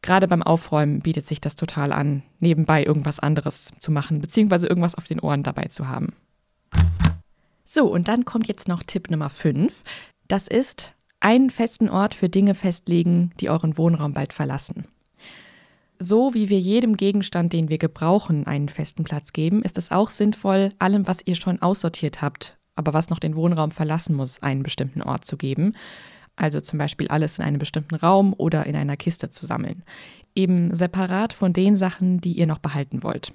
Gerade 0.00 0.28
beim 0.28 0.44
Aufräumen 0.44 1.00
bietet 1.00 1.26
sich 1.26 1.40
das 1.40 1.56
total 1.56 1.92
an, 1.92 2.22
nebenbei 2.38 2.84
irgendwas 2.84 3.18
anderes 3.18 3.72
zu 3.80 3.90
machen, 3.90 4.20
beziehungsweise 4.20 4.68
irgendwas 4.68 4.94
auf 4.94 5.04
den 5.04 5.18
Ohren 5.18 5.42
dabei 5.42 5.64
zu 5.64 5.88
haben. 5.88 6.14
So, 7.64 7.92
und 7.92 8.06
dann 8.06 8.24
kommt 8.24 8.46
jetzt 8.46 8.68
noch 8.68 8.84
Tipp 8.84 9.10
Nummer 9.10 9.28
5. 9.28 9.82
Das 10.28 10.46
ist, 10.46 10.92
einen 11.18 11.50
festen 11.50 11.90
Ort 11.90 12.14
für 12.14 12.28
Dinge 12.28 12.54
festlegen, 12.54 13.32
die 13.40 13.50
euren 13.50 13.76
Wohnraum 13.76 14.12
bald 14.12 14.32
verlassen. 14.32 14.86
So 15.98 16.32
wie 16.32 16.48
wir 16.48 16.60
jedem 16.60 16.96
Gegenstand, 16.96 17.52
den 17.52 17.68
wir 17.68 17.78
gebrauchen, 17.78 18.46
einen 18.46 18.68
festen 18.68 19.02
Platz 19.02 19.32
geben, 19.32 19.62
ist 19.62 19.76
es 19.76 19.90
auch 19.90 20.10
sinnvoll, 20.10 20.72
allem, 20.78 21.08
was 21.08 21.22
ihr 21.24 21.34
schon 21.34 21.60
aussortiert 21.60 22.22
habt, 22.22 22.57
aber 22.78 22.94
was 22.94 23.10
noch 23.10 23.18
den 23.18 23.36
Wohnraum 23.36 23.70
verlassen 23.70 24.14
muss, 24.14 24.42
einen 24.42 24.62
bestimmten 24.62 25.02
Ort 25.02 25.24
zu 25.24 25.36
geben. 25.36 25.74
Also 26.36 26.60
zum 26.60 26.78
Beispiel 26.78 27.08
alles 27.08 27.38
in 27.38 27.44
einem 27.44 27.58
bestimmten 27.58 27.96
Raum 27.96 28.32
oder 28.36 28.66
in 28.66 28.76
einer 28.76 28.96
Kiste 28.96 29.30
zu 29.30 29.44
sammeln. 29.44 29.82
Eben 30.34 30.74
separat 30.74 31.32
von 31.32 31.52
den 31.52 31.74
Sachen, 31.74 32.20
die 32.20 32.32
ihr 32.32 32.46
noch 32.46 32.58
behalten 32.58 33.02
wollt. 33.02 33.32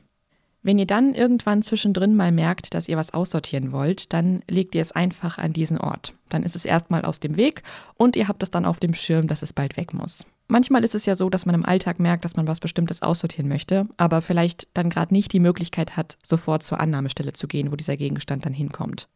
Wenn 0.65 0.79
ihr 0.79 0.87
dann 0.87 1.13
irgendwann 1.13 1.61
zwischendrin 1.61 2.15
mal 2.15 2.31
merkt, 2.31 2.73
dass 2.73 2.87
ihr 2.87 2.95
was 2.95 3.13
aussortieren 3.13 3.73
wollt, 3.73 4.13
dann 4.13 4.41
legt 4.49 4.73
ihr 4.75 4.81
es 4.81 4.93
einfach 4.93 5.37
an 5.37 5.51
diesen 5.51 5.77
Ort. 5.77 6.13
Dann 6.29 6.43
ist 6.43 6.55
es 6.55 6.63
erstmal 6.63 7.03
aus 7.03 7.19
dem 7.19 7.35
Weg 7.35 7.63
und 7.95 8.15
ihr 8.15 8.29
habt 8.29 8.41
es 8.41 8.49
dann 8.49 8.65
auf 8.65 8.79
dem 8.79 8.93
Schirm, 8.93 9.27
dass 9.27 9.41
es 9.41 9.51
bald 9.51 9.75
weg 9.75 9.93
muss. 9.93 10.25
Manchmal 10.47 10.85
ist 10.85 10.95
es 10.95 11.05
ja 11.05 11.15
so, 11.15 11.29
dass 11.29 11.45
man 11.45 11.55
im 11.55 11.65
Alltag 11.65 11.99
merkt, 11.99 12.23
dass 12.23 12.37
man 12.37 12.47
was 12.47 12.61
Bestimmtes 12.61 13.01
aussortieren 13.01 13.49
möchte, 13.49 13.87
aber 13.97 14.21
vielleicht 14.21 14.69
dann 14.73 14.89
gerade 14.89 15.13
nicht 15.13 15.33
die 15.33 15.39
Möglichkeit 15.41 15.97
hat, 15.97 16.17
sofort 16.25 16.63
zur 16.63 16.79
Annahmestelle 16.79 17.33
zu 17.33 17.47
gehen, 17.47 17.71
wo 17.71 17.75
dieser 17.75 17.97
Gegenstand 17.97 18.45
dann 18.45 18.53
hinkommt. 18.53 19.09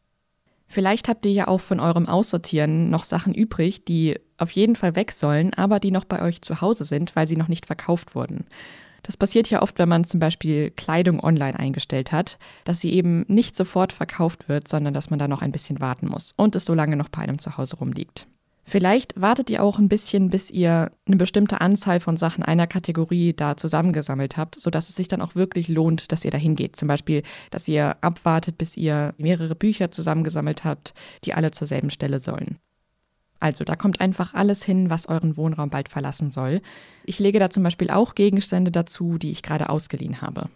Vielleicht 0.67 1.07
habt 1.07 1.25
ihr 1.25 1.31
ja 1.31 1.47
auch 1.47 1.61
von 1.61 1.79
eurem 1.79 2.07
Aussortieren 2.07 2.89
noch 2.89 3.05
Sachen 3.05 3.33
übrig, 3.33 3.85
die 3.85 4.19
auf 4.37 4.51
jeden 4.51 4.75
Fall 4.75 4.95
weg 4.95 5.11
sollen, 5.11 5.53
aber 5.53 5.79
die 5.79 5.91
noch 5.91 6.05
bei 6.05 6.21
euch 6.21 6.41
zu 6.41 6.61
Hause 6.61 6.83
sind, 6.85 7.15
weil 7.15 7.27
sie 7.27 7.37
noch 7.37 7.47
nicht 7.47 7.65
verkauft 7.65 8.15
wurden. 8.15 8.45
Das 9.03 9.15
passiert 9.15 9.49
ja 9.49 9.61
oft, 9.61 9.79
wenn 9.79 9.87
man 9.87 10.03
zum 10.03 10.19
Beispiel 10.19 10.69
Kleidung 10.71 11.23
online 11.23 11.57
eingestellt 11.57 12.11
hat, 12.11 12.37
dass 12.65 12.81
sie 12.81 12.91
eben 12.91 13.23
nicht 13.29 13.55
sofort 13.55 13.93
verkauft 13.93 14.49
wird, 14.49 14.67
sondern 14.67 14.93
dass 14.93 15.09
man 15.09 15.17
da 15.17 15.29
noch 15.29 15.41
ein 15.41 15.53
bisschen 15.53 15.79
warten 15.79 16.07
muss 16.07 16.33
und 16.35 16.55
es 16.55 16.65
so 16.65 16.73
lange 16.73 16.97
noch 16.97 17.07
bei 17.07 17.21
einem 17.21 17.39
zu 17.39 17.57
Hause 17.57 17.77
rumliegt. 17.77 18.27
Vielleicht 18.69 19.19
wartet 19.19 19.49
ihr 19.49 19.63
auch 19.63 19.79
ein 19.79 19.87
bisschen, 19.87 20.29
bis 20.29 20.51
ihr 20.51 20.91
eine 21.05 21.15
bestimmte 21.15 21.61
Anzahl 21.61 22.01
von 22.01 22.17
Sachen 22.17 22.43
einer 22.43 22.67
Kategorie 22.67 23.31
da 23.31 23.55
zusammengesammelt 23.55 24.35
habt, 24.35 24.55
sodass 24.55 24.89
es 24.89 24.95
sich 24.97 25.07
dann 25.07 25.21
auch 25.21 25.35
wirklich 25.35 25.69
lohnt, 25.69 26.11
dass 26.11 26.25
ihr 26.25 26.31
da 26.31 26.37
hingeht. 26.37 26.75
Zum 26.75 26.89
Beispiel, 26.89 27.23
dass 27.49 27.69
ihr 27.69 27.95
abwartet, 28.01 28.57
bis 28.57 28.75
ihr 28.75 29.13
mehrere 29.17 29.55
Bücher 29.55 29.89
zusammengesammelt 29.89 30.65
habt, 30.65 30.93
die 31.23 31.33
alle 31.33 31.51
zur 31.51 31.65
selben 31.65 31.89
Stelle 31.89 32.19
sollen. 32.19 32.57
Also 33.39 33.63
da 33.63 33.77
kommt 33.77 34.01
einfach 34.01 34.33
alles 34.33 34.65
hin, 34.65 34.89
was 34.89 35.07
euren 35.07 35.37
Wohnraum 35.37 35.69
bald 35.69 35.87
verlassen 35.87 36.31
soll. 36.31 36.59
Ich 37.05 37.19
lege 37.19 37.39
da 37.39 37.49
zum 37.49 37.63
Beispiel 37.63 37.89
auch 37.89 38.15
Gegenstände 38.15 38.71
dazu, 38.71 39.17
die 39.17 39.31
ich 39.31 39.43
gerade 39.43 39.69
ausgeliehen 39.69 40.21
habe. 40.21 40.49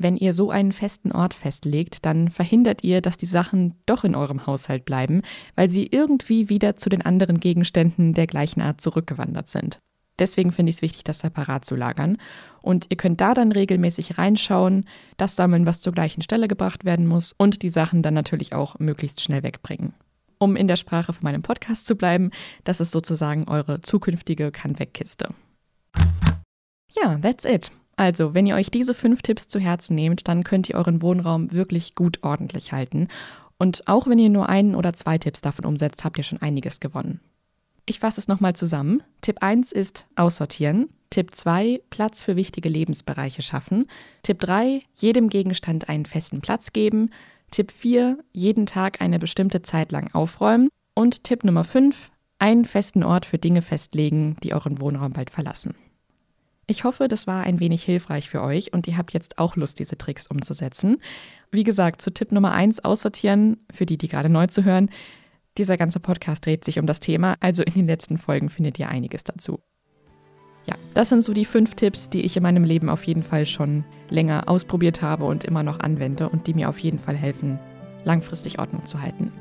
Wenn 0.00 0.16
ihr 0.16 0.32
so 0.32 0.50
einen 0.50 0.72
festen 0.72 1.10
Ort 1.10 1.34
festlegt, 1.34 2.06
dann 2.06 2.30
verhindert 2.30 2.84
ihr, 2.84 3.00
dass 3.00 3.16
die 3.16 3.26
Sachen 3.26 3.74
doch 3.84 4.04
in 4.04 4.14
eurem 4.14 4.46
Haushalt 4.46 4.84
bleiben, 4.84 5.22
weil 5.56 5.68
sie 5.68 5.86
irgendwie 5.86 6.48
wieder 6.48 6.76
zu 6.76 6.88
den 6.88 7.02
anderen 7.02 7.40
Gegenständen 7.40 8.14
der 8.14 8.28
gleichen 8.28 8.60
Art 8.60 8.80
zurückgewandert 8.80 9.48
sind. 9.48 9.80
Deswegen 10.20 10.52
finde 10.52 10.70
ich 10.70 10.76
es 10.76 10.82
wichtig, 10.82 11.04
das 11.04 11.18
separat 11.18 11.64
zu 11.64 11.74
lagern. 11.74 12.16
Und 12.62 12.86
ihr 12.90 12.96
könnt 12.96 13.20
da 13.20 13.34
dann 13.34 13.52
regelmäßig 13.52 14.18
reinschauen, 14.18 14.84
das 15.16 15.36
sammeln, 15.36 15.66
was 15.66 15.80
zur 15.80 15.92
gleichen 15.92 16.22
Stelle 16.22 16.48
gebracht 16.48 16.84
werden 16.84 17.06
muss 17.06 17.32
und 17.36 17.62
die 17.62 17.68
Sachen 17.68 18.02
dann 18.02 18.14
natürlich 18.14 18.52
auch 18.52 18.78
möglichst 18.78 19.20
schnell 19.20 19.42
wegbringen 19.42 19.94
um 20.38 20.54
in 20.54 20.68
der 20.68 20.76
Sprache 20.76 21.12
von 21.12 21.24
meinem 21.24 21.42
Podcast 21.42 21.84
zu 21.84 21.96
bleiben. 21.96 22.30
Das 22.62 22.78
ist 22.78 22.92
sozusagen 22.92 23.48
eure 23.48 23.80
zukünftige 23.80 24.52
Kann-Weg-Kiste. 24.52 25.34
Ja, 26.94 27.18
that's 27.18 27.44
it. 27.44 27.72
Also, 27.98 28.32
wenn 28.32 28.46
ihr 28.46 28.54
euch 28.54 28.70
diese 28.70 28.94
fünf 28.94 29.22
Tipps 29.22 29.48
zu 29.48 29.58
Herzen 29.58 29.96
nehmt, 29.96 30.28
dann 30.28 30.44
könnt 30.44 30.68
ihr 30.68 30.76
euren 30.76 31.02
Wohnraum 31.02 31.50
wirklich 31.50 31.96
gut 31.96 32.22
ordentlich 32.22 32.72
halten. 32.72 33.08
Und 33.58 33.88
auch 33.88 34.06
wenn 34.06 34.20
ihr 34.20 34.28
nur 34.28 34.48
einen 34.48 34.76
oder 34.76 34.92
zwei 34.92 35.18
Tipps 35.18 35.40
davon 35.40 35.64
umsetzt, 35.64 36.04
habt 36.04 36.16
ihr 36.16 36.22
schon 36.22 36.40
einiges 36.40 36.78
gewonnen. 36.78 37.20
Ich 37.86 37.98
fasse 37.98 38.20
es 38.20 38.28
nochmal 38.28 38.54
zusammen. 38.54 39.02
Tipp 39.20 39.38
1 39.40 39.72
ist 39.72 40.06
aussortieren. 40.14 40.90
Tipp 41.10 41.34
2 41.34 41.82
Platz 41.90 42.22
für 42.22 42.36
wichtige 42.36 42.68
Lebensbereiche 42.68 43.42
schaffen. 43.42 43.88
Tipp 44.22 44.38
3 44.38 44.82
jedem 44.94 45.28
Gegenstand 45.28 45.88
einen 45.88 46.06
festen 46.06 46.40
Platz 46.40 46.72
geben. 46.72 47.10
Tipp 47.50 47.72
4, 47.72 48.16
jeden 48.30 48.66
Tag 48.66 49.00
eine 49.00 49.18
bestimmte 49.18 49.62
Zeit 49.62 49.90
lang 49.90 50.14
aufräumen. 50.14 50.68
Und 50.94 51.24
Tipp 51.24 51.42
Nummer 51.42 51.64
5, 51.64 52.12
einen 52.38 52.64
festen 52.64 53.02
Ort 53.02 53.26
für 53.26 53.38
Dinge 53.38 53.62
festlegen, 53.62 54.36
die 54.44 54.54
euren 54.54 54.80
Wohnraum 54.80 55.12
bald 55.14 55.30
verlassen. 55.30 55.74
Ich 56.70 56.84
hoffe, 56.84 57.08
das 57.08 57.26
war 57.26 57.44
ein 57.44 57.60
wenig 57.60 57.82
hilfreich 57.82 58.28
für 58.28 58.42
euch 58.42 58.74
und 58.74 58.86
ihr 58.86 58.98
habt 58.98 59.14
jetzt 59.14 59.38
auch 59.38 59.56
Lust, 59.56 59.78
diese 59.78 59.96
Tricks 59.96 60.26
umzusetzen. 60.26 60.98
Wie 61.50 61.64
gesagt, 61.64 62.02
zu 62.02 62.12
Tipp 62.12 62.30
Nummer 62.30 62.52
1 62.52 62.84
aussortieren, 62.84 63.56
für 63.72 63.86
die, 63.86 63.96
die 63.96 64.06
gerade 64.06 64.28
neu 64.28 64.48
zu 64.48 64.64
hören. 64.64 64.90
Dieser 65.56 65.78
ganze 65.78 65.98
Podcast 65.98 66.44
dreht 66.44 66.66
sich 66.66 66.78
um 66.78 66.86
das 66.86 67.00
Thema, 67.00 67.36
also 67.40 67.62
in 67.62 67.72
den 67.72 67.86
letzten 67.86 68.18
Folgen 68.18 68.50
findet 68.50 68.78
ihr 68.78 68.90
einiges 68.90 69.24
dazu. 69.24 69.60
Ja, 70.66 70.74
das 70.92 71.08
sind 71.08 71.24
so 71.24 71.32
die 71.32 71.46
fünf 71.46 71.74
Tipps, 71.74 72.10
die 72.10 72.20
ich 72.20 72.36
in 72.36 72.42
meinem 72.42 72.64
Leben 72.64 72.90
auf 72.90 73.04
jeden 73.04 73.22
Fall 73.22 73.46
schon 73.46 73.86
länger 74.10 74.46
ausprobiert 74.46 75.00
habe 75.00 75.24
und 75.24 75.44
immer 75.44 75.62
noch 75.62 75.80
anwende 75.80 76.28
und 76.28 76.46
die 76.46 76.52
mir 76.52 76.68
auf 76.68 76.78
jeden 76.80 76.98
Fall 76.98 77.16
helfen, 77.16 77.58
langfristig 78.04 78.58
Ordnung 78.58 78.84
zu 78.84 79.00
halten. 79.00 79.32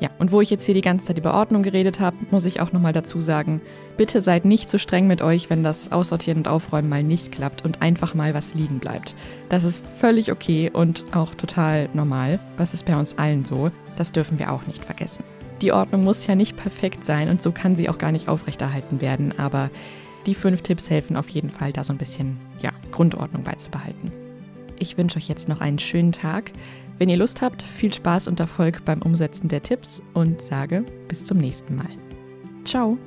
Ja, 0.00 0.10
und 0.18 0.30
wo 0.30 0.42
ich 0.42 0.50
jetzt 0.50 0.66
hier 0.66 0.74
die 0.74 0.82
ganze 0.82 1.06
Zeit 1.06 1.18
über 1.18 1.32
Ordnung 1.32 1.62
geredet 1.62 2.00
habe, 2.00 2.16
muss 2.30 2.44
ich 2.44 2.60
auch 2.60 2.72
nochmal 2.72 2.92
dazu 2.92 3.20
sagen, 3.20 3.62
bitte 3.96 4.20
seid 4.20 4.44
nicht 4.44 4.68
zu 4.68 4.78
streng 4.78 5.06
mit 5.06 5.22
euch, 5.22 5.48
wenn 5.48 5.62
das 5.62 5.90
Aussortieren 5.90 6.38
und 6.40 6.48
Aufräumen 6.48 6.90
mal 6.90 7.02
nicht 7.02 7.32
klappt 7.32 7.64
und 7.64 7.80
einfach 7.80 8.14
mal 8.14 8.34
was 8.34 8.54
liegen 8.54 8.78
bleibt. 8.78 9.14
Das 9.48 9.64
ist 9.64 9.82
völlig 9.98 10.30
okay 10.30 10.70
und 10.70 11.04
auch 11.12 11.34
total 11.34 11.88
normal. 11.94 12.38
Das 12.58 12.74
ist 12.74 12.84
bei 12.84 12.96
uns 12.96 13.16
allen 13.16 13.46
so. 13.46 13.70
Das 13.96 14.12
dürfen 14.12 14.38
wir 14.38 14.52
auch 14.52 14.66
nicht 14.66 14.84
vergessen. 14.84 15.24
Die 15.62 15.72
Ordnung 15.72 16.04
muss 16.04 16.26
ja 16.26 16.34
nicht 16.34 16.56
perfekt 16.56 17.02
sein 17.02 17.30
und 17.30 17.40
so 17.40 17.50
kann 17.50 17.76
sie 17.76 17.88
auch 17.88 17.96
gar 17.96 18.12
nicht 18.12 18.28
aufrechterhalten 18.28 19.00
werden, 19.00 19.38
aber 19.38 19.70
die 20.26 20.34
fünf 20.34 20.60
Tipps 20.60 20.90
helfen 20.90 21.16
auf 21.16 21.30
jeden 21.30 21.48
Fall, 21.48 21.72
da 21.72 21.84
so 21.84 21.94
ein 21.94 21.98
bisschen 21.98 22.36
ja, 22.60 22.72
Grundordnung 22.90 23.44
beizubehalten. 23.44 24.12
Ich 24.78 24.98
wünsche 24.98 25.16
euch 25.16 25.28
jetzt 25.28 25.48
noch 25.48 25.62
einen 25.62 25.78
schönen 25.78 26.12
Tag. 26.12 26.52
Wenn 26.98 27.08
ihr 27.08 27.16
Lust 27.16 27.42
habt, 27.42 27.62
viel 27.62 27.92
Spaß 27.92 28.28
und 28.28 28.40
Erfolg 28.40 28.84
beim 28.84 29.02
Umsetzen 29.02 29.48
der 29.48 29.62
Tipps 29.62 30.02
und 30.14 30.40
sage 30.40 30.84
bis 31.08 31.26
zum 31.26 31.38
nächsten 31.38 31.76
Mal. 31.76 31.90
Ciao! 32.64 32.98